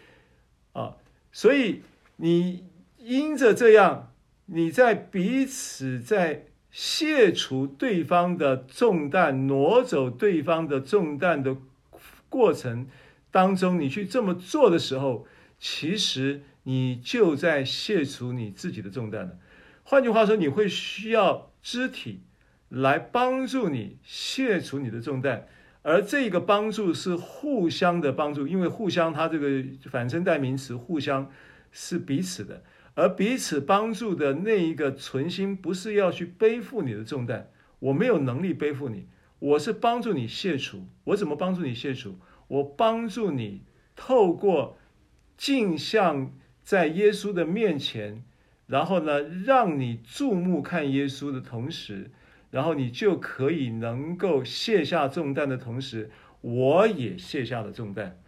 [0.73, 0.97] 啊，
[1.33, 1.83] 所以
[2.17, 2.65] 你
[2.97, 4.15] 因着这样，
[4.47, 11.57] 你在彼此在卸除对方的重担、挪走对方的重担的
[12.29, 12.87] 过程
[13.31, 15.27] 当中，你去这么做的时候，
[15.59, 19.39] 其实你就在卸除你自己的重担了。
[19.83, 22.21] 换句话说，你会需要肢体
[22.69, 25.49] 来帮助你卸除你的重担。
[25.89, 31.31] 而这个帮助是互相的帮助，因为互相，它这个反身代名词，互相
[31.73, 32.63] 是彼此的，
[32.93, 39.07] 而彼此帮助的那一个存心，不是要去背负你的重担，我没有能力背负你，
[39.39, 40.87] 我是帮助你卸除。
[41.05, 42.19] 我怎么帮助你卸除？
[42.49, 43.63] 我帮助你
[43.97, 44.77] 透过
[45.39, 48.23] 镜像在耶稣的面前，
[48.67, 52.11] 然后呢，让你注目看耶稣的同时。
[52.51, 58.21] 然后你就可以能够卸下重担的同时，我也卸下了重担。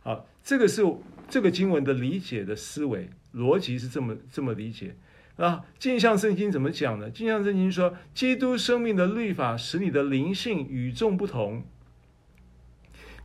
[0.00, 0.82] 好，这个是
[1.28, 4.96] 这个经文的理解的思维逻辑是这么这么理解
[5.36, 5.64] 啊。
[5.78, 7.10] 镜像圣经怎么讲呢？
[7.10, 11.64] 镜像圣经说，基督生命的律法使你的灵性与众不同。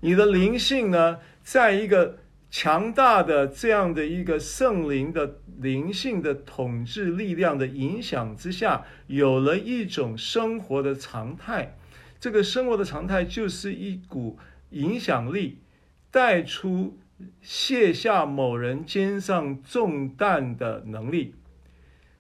[0.02, 2.23] 你的灵性呢，在一个。
[2.54, 11.76] 强大的这样的一个圣灵的灵性的统治力量的影响之下，有了一种生活的常态。
[12.20, 14.38] 这个生活的常态就是一股
[14.70, 15.64] 影响力，
[16.12, 17.00] 带出
[17.42, 21.34] 卸下某人肩上重担的能力，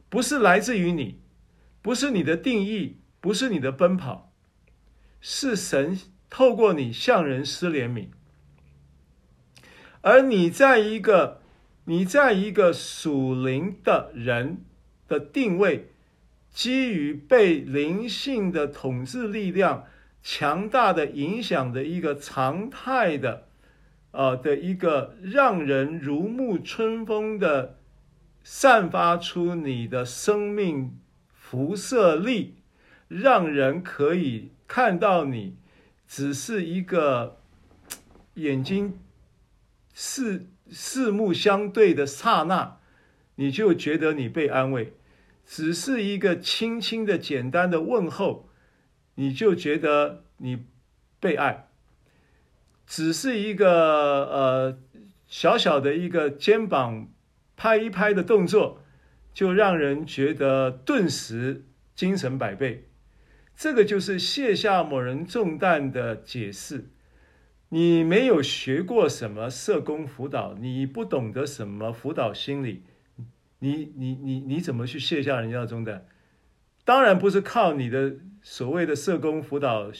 [0.09, 1.19] 不是来自于你，
[1.83, 4.33] 不是你的定义，不是你的奔跑，
[5.21, 5.99] 是神
[6.31, 8.07] 透过你向人施怜悯。
[10.03, 11.39] 而你在一个，
[11.85, 14.57] 你在一个属灵的人
[15.07, 15.87] 的定位，
[16.51, 19.85] 基于被灵性的统治力量
[20.21, 23.47] 强大的影响的一个常态的，
[24.11, 27.77] 呃的一个让人如沐春风的
[28.43, 30.99] 散发出你的生命
[31.31, 32.55] 辐射力，
[33.07, 35.55] 让人可以看到你
[36.05, 37.37] 只是一个
[38.33, 38.99] 眼睛。
[39.93, 42.79] 四四目相对的刹那，
[43.35, 44.93] 你就觉得你被安慰；
[45.45, 48.49] 只是一个轻轻的、简单的问候，
[49.15, 50.65] 你就觉得你
[51.19, 51.67] 被爱；
[52.87, 54.79] 只是一个呃
[55.27, 57.09] 小小的一个肩膀
[57.55, 58.83] 拍一拍的动作，
[59.33, 61.65] 就让人觉得顿时
[61.95, 62.89] 精神百倍。
[63.55, 66.89] 这个就是卸下某人重担的解释。
[67.73, 72.83] 你没有学过什么社工辅导，你不懂得什么辅导心理，
[73.57, 76.05] 你你你你怎么去卸下人家中的？
[76.85, 79.91] 当然不是靠你的所谓的社工辅导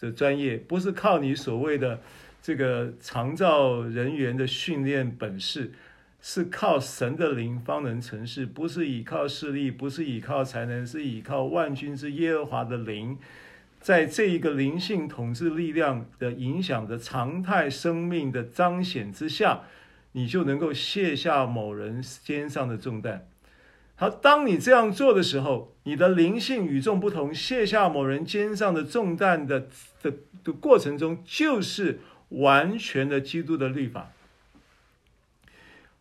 [0.00, 2.00] 的专业，不是靠你所谓的
[2.42, 5.70] 这个长照人员的训练本事，
[6.20, 13.16] 是靠神的灵方能成事，不是依靠势力，不是依靠才能，是依靠万军之耶和华的灵，
[13.80, 19.62] 在这一个灵性统治力量的影响的常态生命的彰显之下，
[20.12, 23.26] 你就能够卸下某人肩上的重担。
[23.96, 29.68] 好，当你这样做的时候，你的灵性与众不同，卸下某人肩上的重担的
[30.02, 30.12] 的
[30.44, 34.12] 的过程中，就是完全的基督的律法。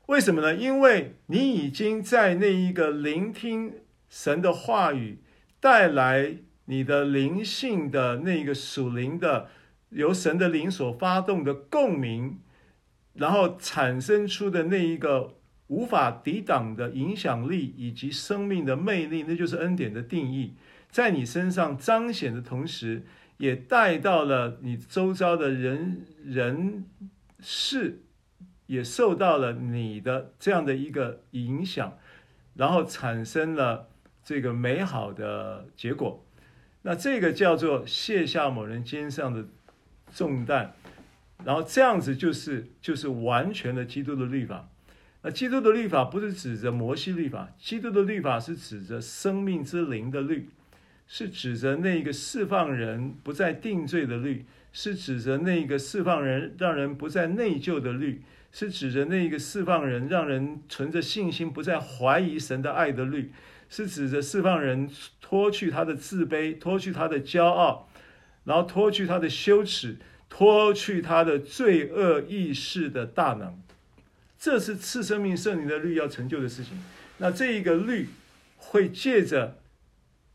[0.05, 0.55] 为什么呢？
[0.55, 3.73] 因为你已经在那一个聆听
[4.09, 5.19] 神的话语，
[5.59, 6.37] 带来
[6.69, 9.49] 你的灵性的那个属灵的，
[9.89, 12.39] 由神的灵所发动的共鸣，
[13.13, 15.35] 然后产生出的那一个。
[15.69, 20.55] 无法抵挡的影响力以及生命的魅力，那就是恩典的定义，
[20.89, 23.03] 在你身上彰显的同时，
[23.37, 26.85] 也带到了你周遭的人人
[27.39, 28.01] 事，
[28.65, 31.99] 也受到了你的这样的一个影响，
[32.55, 33.89] 然后产生了
[34.23, 36.25] 这个美好的结果。
[36.81, 39.45] 那这个叫做卸下某人肩上的
[40.13, 40.73] 重担，
[41.43, 44.69] 然后这样子就是就是完全的基督的律法。
[45.21, 50.47] 那基督的律法不是指着摩西律法，基督的律法是指着生命之灵的律，
[51.07, 58.23] 是指着那个释放人不再定罪的律，是指着那个释放人让人不再内疚的律，
[58.53, 63.33] 是指着那个释放人让人存着信心不再怀疑神的爱的律，
[63.69, 64.89] 是指着释放人
[65.21, 67.87] 脱去他的自卑，脱去他的骄傲，
[68.43, 69.97] 然后脱去他的羞耻，
[70.27, 73.61] 脱去他的罪恶意识的大能。
[74.37, 76.83] 这是次生命圣灵的律要成就的事情。
[77.17, 78.07] 那这一个律
[78.57, 79.57] 会借着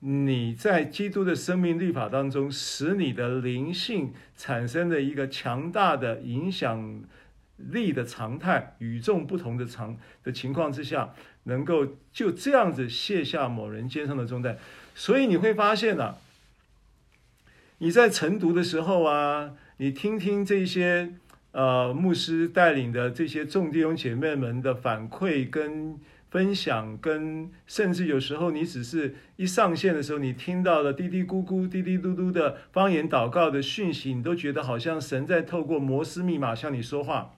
[0.00, 7.02] 你在基督的生命律法当中，使你的灵性产生的一个强大的影响
[7.56, 11.14] 力的常态，与众不同的常的情况之下，
[11.44, 14.58] 能够就这样子卸下某人肩上的重担。
[14.94, 16.18] 所以你会发现啊，
[17.78, 21.14] 你在晨读的时候啊，你听听这些。
[21.56, 25.96] 呃，牧师带领的这些众弟兄姐妹们的反馈跟
[26.28, 37.36] 分享，跟甚至有时候你只是一上线的时候，你听到了嘀嘀咕咕、嘀嘀嘟嘟的方言祷告的讯息，你都觉得好像神在透过摩斯密码向你说话。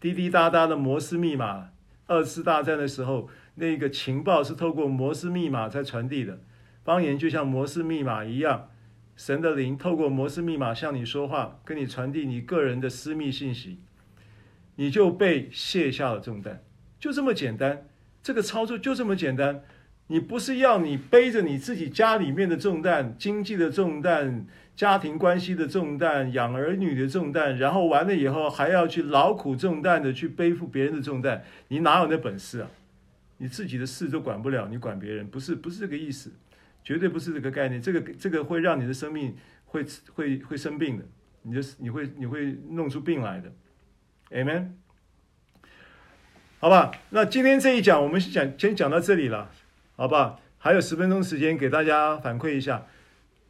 [0.00, 1.70] 滴滴答答的摩斯密码，
[2.12, 6.40] 二次大战的时候，那个情报是透过摩斯密码在传递的，
[6.84, 8.68] 方言就像摩斯密码一样。
[9.16, 13.78] 神的灵透过摩斯密码向你说话，跟你传递你个人的私密信息，
[14.76, 16.62] 你就被卸下了重担，
[16.98, 17.86] 就这么简单。
[18.22, 19.62] 这个操作就这么简单。
[20.08, 32.70] 你不是要你背着你自己家里面的重担、经济的重担、家庭关系的重担、养儿女的重担，然后完了以后还要去劳苦重担的去背负别人的重担，你哪有那本事啊？
[33.38, 35.26] 你自己的事都管不了，你管别人？
[35.26, 36.32] 不是，不是这个意思。
[36.84, 39.36] 绝对不是这个概念，这个这个会让你的生命
[39.66, 39.84] 会
[40.14, 41.04] 会会生病的，
[41.42, 43.52] 你就你会你会弄出病来的
[44.30, 44.70] ，Amen。
[46.58, 49.50] 好吧，那今天这一讲我们讲先讲到这里了，
[49.94, 50.40] 好吧？
[50.58, 52.86] 还有十分钟时间给大家反馈一下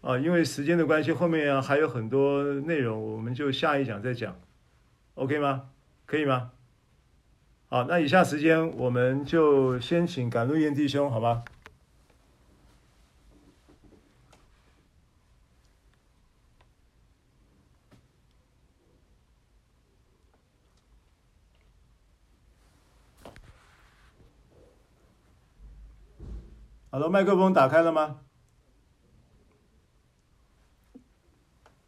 [0.03, 4.37] 啊，因为时间的关系，后面啊还有很多内容，我们就下一讲再讲
[5.15, 5.71] ，OK 吗？
[6.07, 6.51] 可以吗？
[7.69, 11.45] 好，那以下时间我们就先请赶路燕弟兄，好吗？
[26.91, 28.19] 好了，麦克风打开了吗？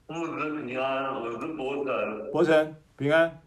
[0.06, 2.30] 牧师平安，我是博成。
[2.32, 3.40] 博成，平安。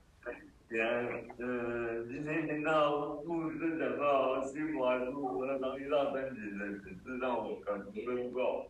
[0.70, 1.06] 平安。
[1.40, 8.66] 嗯，今天听到牧师讲到希伯来书和当一大三节的启示，让我感触深厚。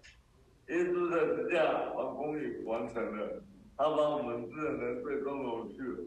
[0.70, 3.44] 耶稣的十架完工已完成了，
[3.78, 6.00] 他把我们世人的罪都挪去了，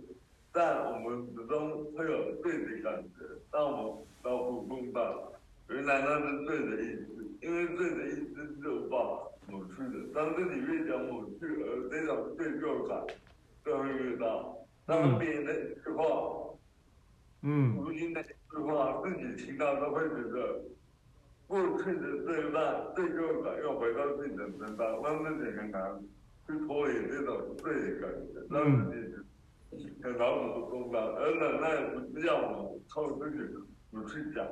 [0.50, 5.04] 但我们始终会有罪的感觉，让我们劳苦重担。
[5.68, 8.98] 原来那是罪的意思，因为罪的意思是有把
[9.50, 10.08] 抹去的。
[10.14, 13.04] 但是你越讲抹去，而这种罪疚感
[13.64, 14.26] 就会越大。
[14.86, 16.04] 当别人的一句话，
[17.42, 20.62] 嗯，如今的一句话，自己听到都会觉得
[21.46, 26.00] 过去的罪难、罪疚感又回到自己的身上，让自己很难
[26.46, 31.02] 去脱离这种罪的感觉，让自己很劳苦重担。
[31.02, 33.38] 而忍耐不是要我们靠自己
[33.90, 34.46] 不去讲。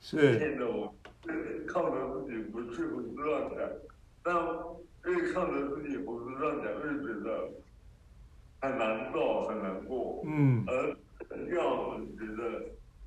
[0.00, 0.38] 是。
[0.38, 0.94] 现在我，
[1.68, 3.58] 靠着自己不去胡思乱想，
[4.22, 4.34] 但
[5.04, 7.50] 越看着自己胡思乱想，越觉得
[8.60, 10.22] 很难受，很难过。
[10.24, 10.64] 嗯。
[10.66, 10.96] 而
[11.48, 12.60] 让我们觉得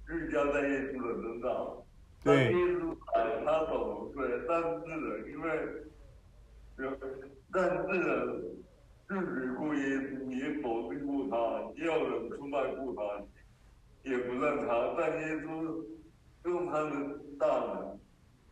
[0.08, 1.78] 聚焦在耶稣的身上。
[2.24, 2.52] 对。
[2.52, 5.48] 耶稣来，他走对，但是因为
[6.78, 6.98] 有，
[7.52, 7.78] 但是
[9.08, 13.24] 拒绝过耶稣，也否定过他，也有人出卖过他，
[14.10, 15.84] 也不认他，但耶稣
[16.46, 16.92] 用他的
[17.40, 18.00] 大能，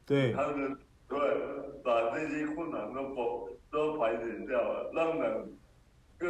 [0.06, 0.78] 对，他的
[1.14, 5.58] 对，把这些困难都都排解掉了，让人
[6.18, 6.30] 更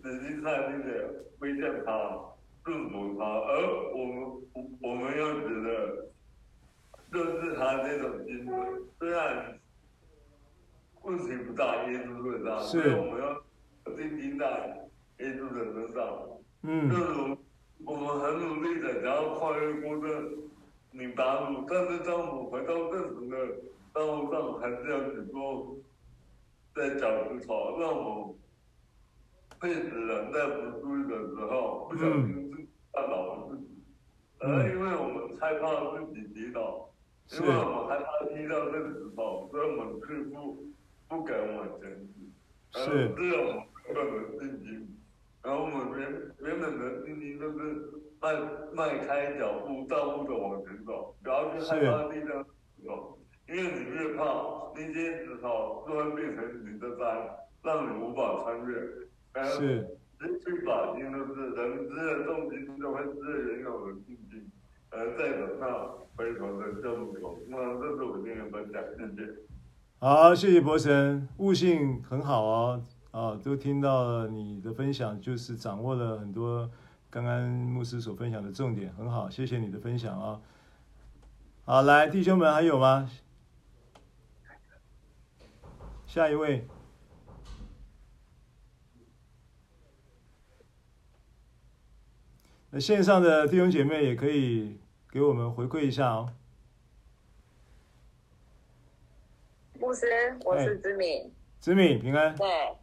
[0.00, 2.26] 仔细善意的归向他。
[2.62, 4.14] 祝福他，而我们
[4.82, 6.10] 我们又觉得，
[7.10, 8.54] 就是他这种精神，
[8.98, 9.58] 虽然
[11.02, 13.42] 问题不大，耶稣最大，所以我们要
[13.96, 14.46] 定睛在
[15.20, 16.28] 耶稣的身上。
[16.62, 16.90] 嗯。
[16.90, 17.02] 就是
[17.86, 20.22] 我们很努力的想要跨越过这
[20.90, 23.36] 泥巴路，但是当我回到正常的
[23.92, 25.76] 道路上，还是要许多
[26.74, 28.34] 在脚趾头，让我们。
[29.60, 32.56] 会使人在不注意的时候不小心自
[32.94, 33.66] 绊倒了自己，
[34.38, 36.88] 而、嗯、因为我们害怕自己跌倒，
[37.32, 40.64] 因为我们害怕踢到这个石头，所以我们却不
[41.08, 42.32] 不敢往前进，
[42.72, 42.78] 而
[43.14, 44.96] 这样我们原本的信心，
[45.42, 46.02] 然后我们原
[46.38, 48.32] 原本的信心就是迈
[48.72, 52.42] 迈开脚步，大步的往前走，不要去害怕地上
[52.78, 53.18] 石头，
[53.50, 54.22] 因为你越怕
[54.76, 57.28] 那些石头就会变成你的山，
[57.64, 58.78] 让你无法穿越。
[59.44, 64.48] 是，人去法心都是人之的重心，就会是人有的信心，
[64.90, 67.12] 而再走上回头的这种，
[67.48, 69.32] 那这是我今天分享，谢谢。
[69.98, 76.70] 好，谢谢博神，悟性很好哦，啊，都听到了你的分享，就是掌握了很多
[77.10, 80.40] 刚刚牧师所分享的重点，很好，谢谢你的分享啊。
[81.64, 83.10] 好，来，弟兄们还有吗？
[86.10, 86.66] 下一位。
[92.68, 96.32] 那线上的弟兄姐妹也可以给我们回馈一下哦。
[99.78, 101.32] 牧师，我是子敏。
[101.60, 102.34] 子敏平安。
[102.34, 102.76] 对，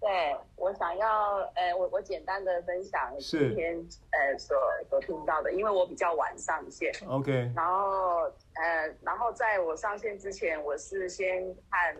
[0.00, 3.76] 对我想要，呃，我我简单的分享今天
[4.10, 4.56] 呃所
[4.88, 6.90] 所听到的，因为我比较晚上线。
[7.06, 7.52] OK。
[7.54, 8.22] 然后
[8.54, 11.94] 呃，然后在我上线之前，我是先看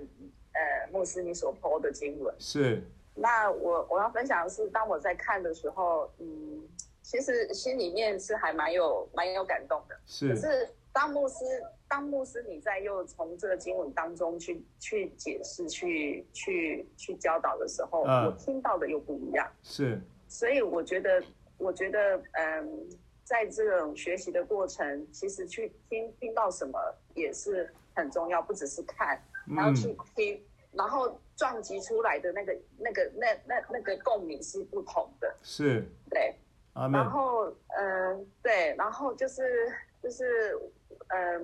[0.54, 2.34] 呃牧师你所 po 的经文。
[2.38, 2.82] 是。
[3.14, 6.66] 那我我要分享的是，当我在看的时候，嗯。
[7.06, 10.30] 其实心里面是还蛮有蛮有感动的，是。
[10.30, 11.44] 可是当牧师，
[11.86, 19.46] 当牧师，你在又从这个经文当中去去解释、去去去教导的时候，啊，我听到的又不一样。
[19.62, 20.00] 是。
[20.28, 21.22] 所以我觉得，
[21.58, 22.88] 我觉得，嗯，
[23.22, 26.80] 在这种学习的过程，其实去听听到什么
[27.14, 30.40] 也是很重要，不只是看，然后去听，嗯，
[30.72, 35.34] 然后撞击出来的那个那个那那那个共鸣是不同的。
[35.42, 35.84] 是。
[36.10, 36.34] 对。
[36.74, 39.72] 然后，嗯、呃，对，然后就是
[40.02, 40.58] 就是，
[41.06, 41.40] 嗯，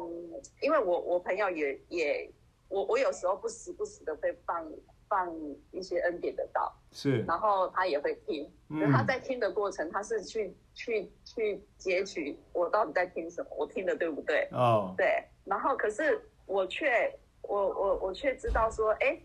[0.61, 2.29] 因为我我朋友也也，
[2.69, 4.69] 我我有时候不时不时的会放
[5.09, 5.33] 放
[5.71, 14.49] 一些恩典的道，是，然后他也会听，嗯，他在听的过程，他是去去去截取我到底在听什么，我听的对不对？
[14.51, 19.21] 哦，对，然后可是我却我我我却知道说，哎。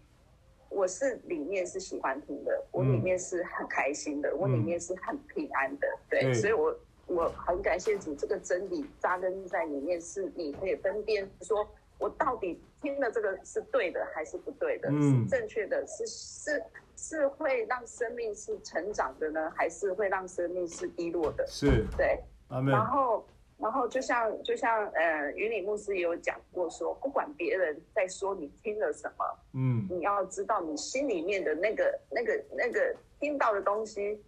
[0.68, 6.76] 我是里面是喜欢听的，嗯、我里面是很开心的，嗯、我里面是很平安的，对，对，所以我
[7.08, 11.66] 我很感谢主，这个真理扎根在里面，是你可以分辨说，
[11.98, 16.64] 我到底听的这个是对的还是不对的，嗯、是正确的，是是
[16.98, 21.48] 是会让生命是成长的呢，还是会让生命是低落的？
[21.48, 22.20] 是，对，
[22.50, 23.26] 然后。
[23.58, 34.22] 然后就像就像呃，云里牧师也有讲过说，不管别人在说你听了什么，嗯，你要知道你心里面的那个那个那个听到的东西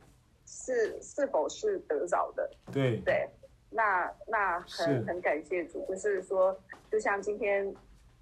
[0.45, 3.01] 是是否是得着的，对。
[3.01, 3.29] 对，
[3.69, 6.57] 那那很很感谢主，就是说，
[6.89, 7.67] 就像今天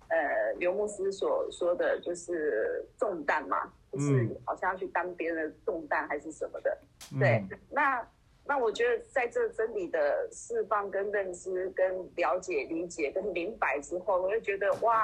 [0.10, 6.76] 呃刘牧师所说的就是重担嘛，就是好像要去担别人的重担还是什么的，
[7.14, 8.06] 嗯、对，那。
[8.48, 14.96] 那我觉得，在这真理的释放、跟认知、跟了解、理解、跟明白之后，我就觉得哇，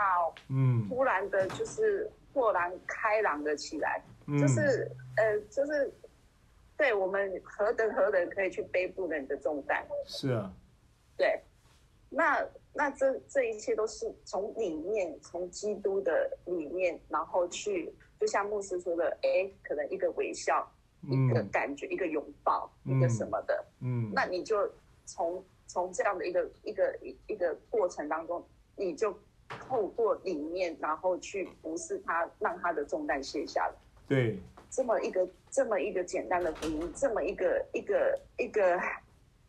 [0.48, 4.88] 嗯，突然的就是豁然开朗了起来，嗯、就是
[5.18, 5.92] 呃，就是
[6.78, 9.84] 对我们何等何等可以去背负人的重担。
[10.06, 10.54] 是啊，
[11.18, 11.42] 对，
[12.10, 20.72] 那那这这一切都是从里面，从基督的里面，然后去，就像牧师说的，哎，可能一个微笑。
[21.08, 24.70] 一个感觉，嗯、一个拥抱，一个什么的，嗯，那你就
[25.06, 28.44] 从从这样的一个一个一一个过程当中，
[28.76, 29.18] 你就
[29.48, 33.74] 透过里面，然后去服侍他，让他的重担卸下来。
[34.08, 34.38] 对，
[34.70, 38.80] 这么一个这么一个简单的福音，这么一个一个一个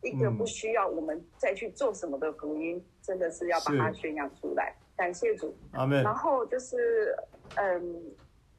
[0.03, 4.74] 一个不需要我们再去做什么的福音，嗯、真的是要把它宣扬出来。
[4.97, 6.03] 感谢主，阿门。
[6.03, 7.16] 然后就是，
[7.57, 8.05] 嗯，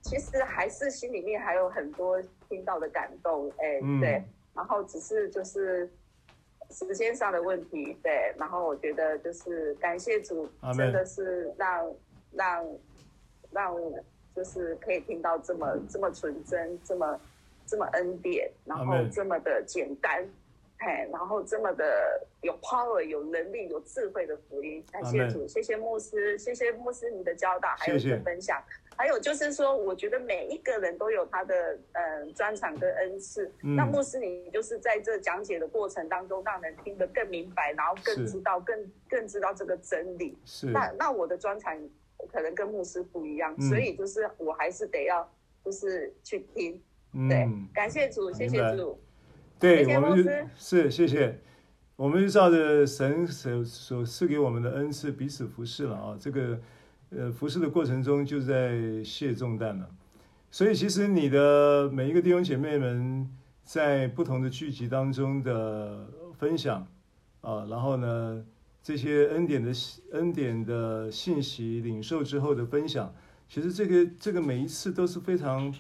[0.04, 4.24] 其实还是心里面还有很多听到的感动，哎，嗯、对。
[4.54, 5.90] 然后只是就是
[6.70, 8.32] 时间上的问题，对。
[8.38, 10.48] 然后我觉得就是感谢主，
[10.78, 11.92] 真的是让
[12.32, 12.66] 让
[13.52, 13.76] 让。
[13.76, 14.04] 让
[14.36, 17.22] 就是可以听到这么这么纯真，这么
[17.68, 20.28] 这么恩典，然后这么的简单，
[20.78, 24.84] 哎，然后这么的有 power、有能力、有智慧的福音。
[24.92, 28.60] 感谢主，谢谢牧师，谢谢牧师你的教导，还有你的分享。
[28.98, 33.52] 还有就是说，我觉得每一个人都有他的嗯专长跟恩赐。
[33.62, 40.38] 那牧师你就是在这讲解的过程当中，让人听得更明白，然后更知道、更更知道这个真理。
[40.46, 40.68] 是。
[40.68, 41.78] 那那我的专长。
[42.32, 45.30] 可能跟牧师不一样，嗯、所以就是我还是得要，
[45.66, 46.82] 就是去听。
[47.12, 48.98] 嗯、对，感谢主，谢谢主。
[49.60, 51.38] 对，谢谢我们就是谢谢，
[51.98, 56.18] 我们就照着神所所赐给我们的恩赐彼此服侍了啊。
[56.18, 56.58] 这个
[57.18, 59.90] 呃服侍的过程中就在卸重担了。
[60.52, 63.30] 所以其实你的每一个弟兄姐妹们
[63.64, 66.08] 在不同的聚集当中的
[66.38, 66.88] 分享
[67.42, 68.46] 啊，然后呢。
[68.86, 69.72] 这些恩典的
[70.12, 73.16] 恩典的信息领受之后的分享，
[73.48, 75.74] 其实这个这个每一次都是非常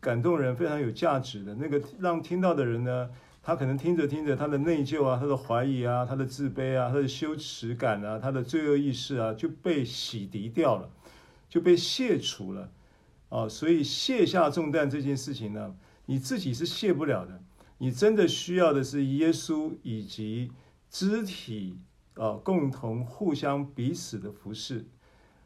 [0.00, 1.54] 感动人、非常有价值的。
[1.56, 3.10] 那个让听到的人呢，
[3.46, 10.90] 他可能听着听着，他的内疚啊、他的怀疑啊、他的自卑啊、他的羞耻感啊、他的罪恶意识啊，就被洗涤掉了，
[11.48, 12.72] 就被卸除了。
[13.28, 17.40] 啊，所以卸下重担这件事情呢，你自己是卸不了的，
[17.78, 20.50] 你真的需要的是耶稣以及
[20.90, 21.78] 肢体。
[22.14, 24.86] 啊，共同互相彼此的服侍，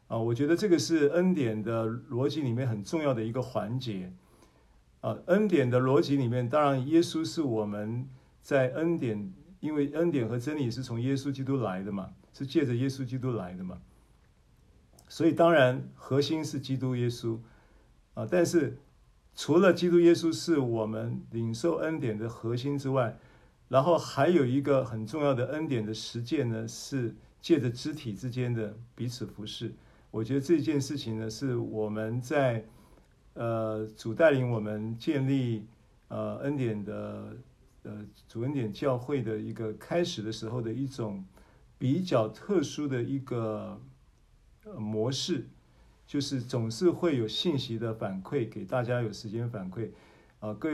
[0.07, 4.11] 啊，我觉得这个是恩典的逻辑里面很重要的一个环节。
[5.01, 8.07] 啊，恩典的逻辑里面，当然耶稣是我们
[8.41, 13.81] 在恩典，因为恩典和真理是从耶稣基督来的嘛，是借着耶稣基督来的嘛，
[15.07, 17.39] 所以当然核心是基督耶稣，
[18.13, 18.77] 啊，但是
[19.35, 23.17] 除了基督耶稣是我们领受恩典的核心之外，
[23.69, 29.73] 然后还有一个很重要的恩典的实践呢，是借着肢体之间的彼此服侍。
[30.11, 32.65] 我觉得这件事情呢，是我们在
[33.33, 35.65] 呃主带领我们建立
[36.07, 37.35] 呃恩典的
[37.83, 41.23] 呃主恩典教会的一个开始的时候的一种
[41.77, 43.79] 比较特殊的一个
[44.77, 45.47] 模式，
[46.05, 49.89] 就是总是会有信息的反馈给大家，有时间反馈
[50.39, 50.69] 啊各。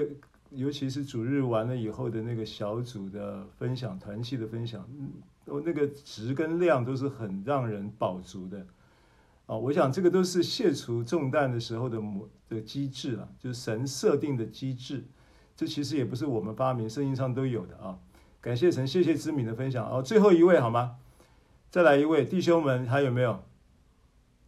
[0.52, 5.12] 尤其是主日完了以后的那个小组的分享、团契的分享，嗯，
[5.66, 8.66] 那个质跟量都是很让人饱足的，
[9.48, 15.06] 啊，我想这个都是卸除重担的时候的模的机制啊，就是神设定的机制，
[15.56, 17.98] 这其实也不是我们发明，圣经上都有的啊。
[18.42, 20.04] 感谢神，谢谢知敏的分享哦。
[20.04, 20.98] 最后一位好吗？
[21.70, 23.44] 再来一位，弟兄们还有没有？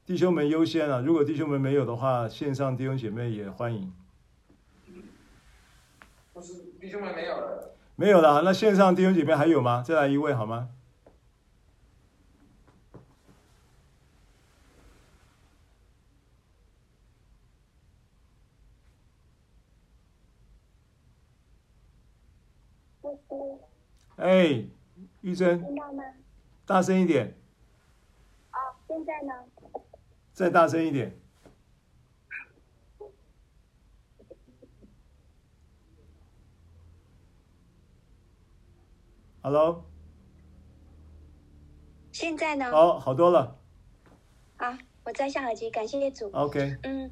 [0.05, 3.91] 弟兄们优先啊，如果弟兄们没有的话，线上弟兄姐妹也欢迎。
[6.33, 8.41] 不是弟兄们没有了，没有了。
[8.43, 9.83] 那线上弟兄姐妹还有吗？
[9.85, 10.69] 再来一位好吗？
[24.19, 24.65] 哎，
[25.21, 26.03] 玉珍，听到吗？
[26.65, 27.37] 大声一点。
[28.51, 29.33] 哦，现在呢？
[30.33, 31.17] 再大声一点。
[39.41, 39.85] Hello，
[42.11, 42.69] 现在呢？
[42.71, 43.57] 哦，好多了。
[44.57, 46.29] 好，我摘下耳机，感谢业主。
[46.33, 46.77] OK。
[46.83, 47.09] 嗯。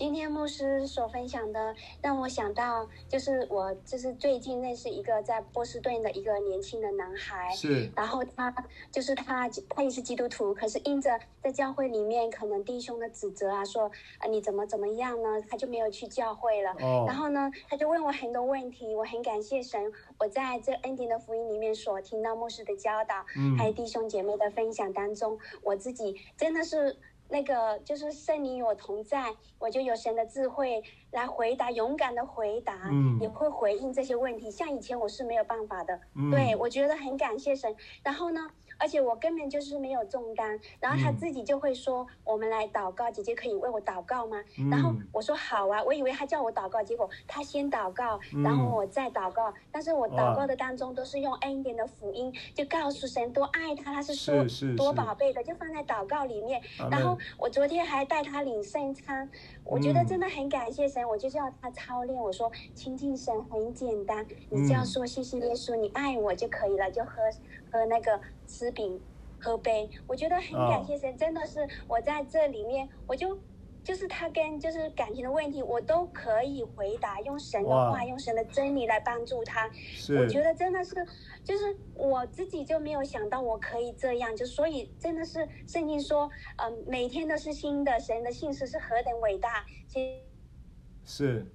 [0.00, 8.50] 今天牧师所分享的，让我想到，就是我就是最近认识一个在波士顿的一个年轻的男孩，是，然后他
[8.90, 16.70] 就是他，他也是基督徒，可是因着在教会里面可能弟兄的指责啊，说啊你怎么怎么样呢，他就没有去教会了。
[16.80, 26.96] 哦，然后呢，他就问我很多问题，我很感谢神，我在这恩典的福音里面所听到牧师的教导，嗯，还有弟兄姐妹的分享当中，我自己真的是。
[27.30, 30.82] 那个就是圣灵与我同在，我就有神的智慧
[31.12, 34.50] 来回答，勇敢的回答，嗯，也会回应这些问题。
[34.50, 37.74] 像以前我是没有办法的，嗯，对，我觉得很感谢神。
[38.02, 38.50] 然后呢，
[38.80, 40.58] 而且我根本就是没有重担。
[40.80, 49.50] 然后他自己就会说：“嗯、我们来祷告，姐姐可以为我祷告吗？”嗯、然后我说：“好啊。”我以为他叫我祷告，结果他先祷告，然后我再祷告。
[49.50, 54.34] 嗯、但是我祷告的当中都是用恩典的福音，就告诉神多爱他，他是说
[54.76, 56.60] 多宝贝的，就放在祷告里面。
[56.90, 59.30] 然后我昨天还带他领圣餐，
[59.64, 62.18] 我觉得真的很感谢神，我就叫他操练。
[62.18, 67.22] 我说亲近神很简单，你只要说谢谢耶稣，你爱我就可以了，就喝
[67.72, 69.00] 喝那个吃饼。
[69.42, 73.40] 喝杯，我觉得很感谢神，真的是我在这里面，我就
[73.82, 79.66] 就是他跟就是感情的问题，我都可以回答，用神的话，用神的真理来帮助他。
[80.18, 80.94] 我觉得真的是，
[81.42, 89.64] 就是我自己就没有想到我可以这样，就所以真的是圣经说，嗯，每天都是新的，神的信实是何等伟大。
[89.88, 90.20] 其
[91.06, 91.46] 是。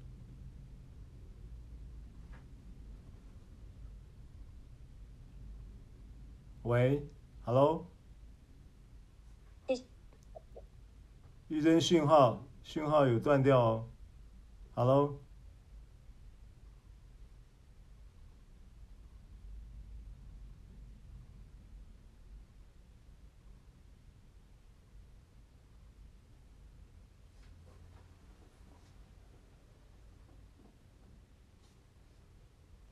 [6.65, 7.07] 喂。
[7.43, 7.85] Hello，
[11.47, 13.89] 玉珍讯号讯号有断掉哦。
[14.73, 15.19] Hello，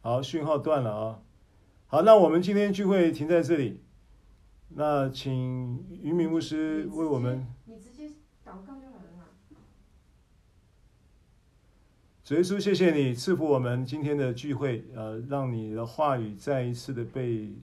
[0.02, 1.23] 好，讯号断了啊。
[1.94, 3.80] 好，那我们今天聚会停在这里。
[4.70, 7.46] 那请于明牧师为我们。
[7.66, 8.08] 你直接
[8.44, 9.26] 祷告就好了嘛。
[12.24, 17.54] 主耶稣，谢谢你赐福我们今天的聚会，呃，让你的话语再一次的被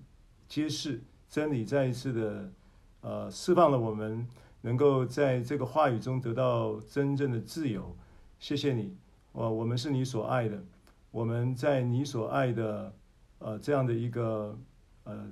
[0.46, 2.52] 揭示，真理再一次的
[3.00, 4.24] 呃释放了我们，
[4.60, 7.96] 能够在这个话语中得到真正的自由。
[8.38, 8.96] 谢谢你，
[9.32, 10.62] 我我们是你所爱的，
[11.10, 12.94] 我们在你所爱的
[13.40, 14.56] 呃这样的一个
[15.02, 15.28] 呃。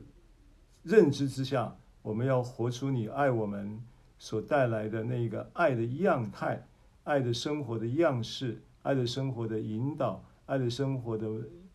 [0.85, 3.79] 认知之下，我们要活出你爱我们
[4.19, 6.67] 所带来的那一个爱的样态、
[7.05, 11.29] 爱的生活的样式、爱的生活的引导、爱的生活的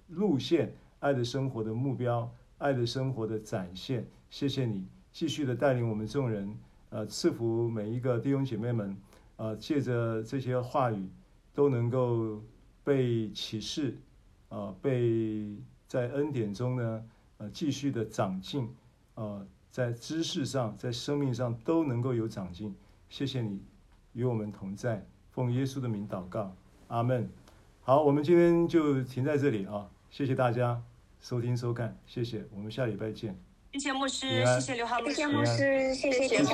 [0.08, 2.28] 路线、爱的生活的目标、
[2.58, 4.08] 爱的生活的展现。
[4.32, 6.58] 谢谢你继续的带领我们众人，
[6.90, 8.98] 呃，赐福每一个弟兄姐妹们，
[9.36, 11.08] 呃，借着这些话语
[11.54, 12.42] 都能够
[12.84, 13.96] 被启示，
[14.50, 15.56] 呃，被
[15.94, 17.06] 在恩典中呢，
[17.38, 18.68] 呃，继续的长进。
[19.14, 22.76] 呃，在知识上，在生命上都能够有长进。
[23.10, 23.62] 谢谢你
[24.14, 26.56] 与我们同在，奉耶稣的名祷告，
[26.88, 27.30] 阿门。
[27.82, 29.88] 好，我们今天就停在这里啊！
[30.10, 30.82] 谢谢大家
[31.22, 33.40] 收听收看，谢谢，我们下礼拜见。
[33.74, 36.12] 谢谢牧师，谢谢刘浩牧师，谢谢牧师，谢
[36.44, 36.54] 谢。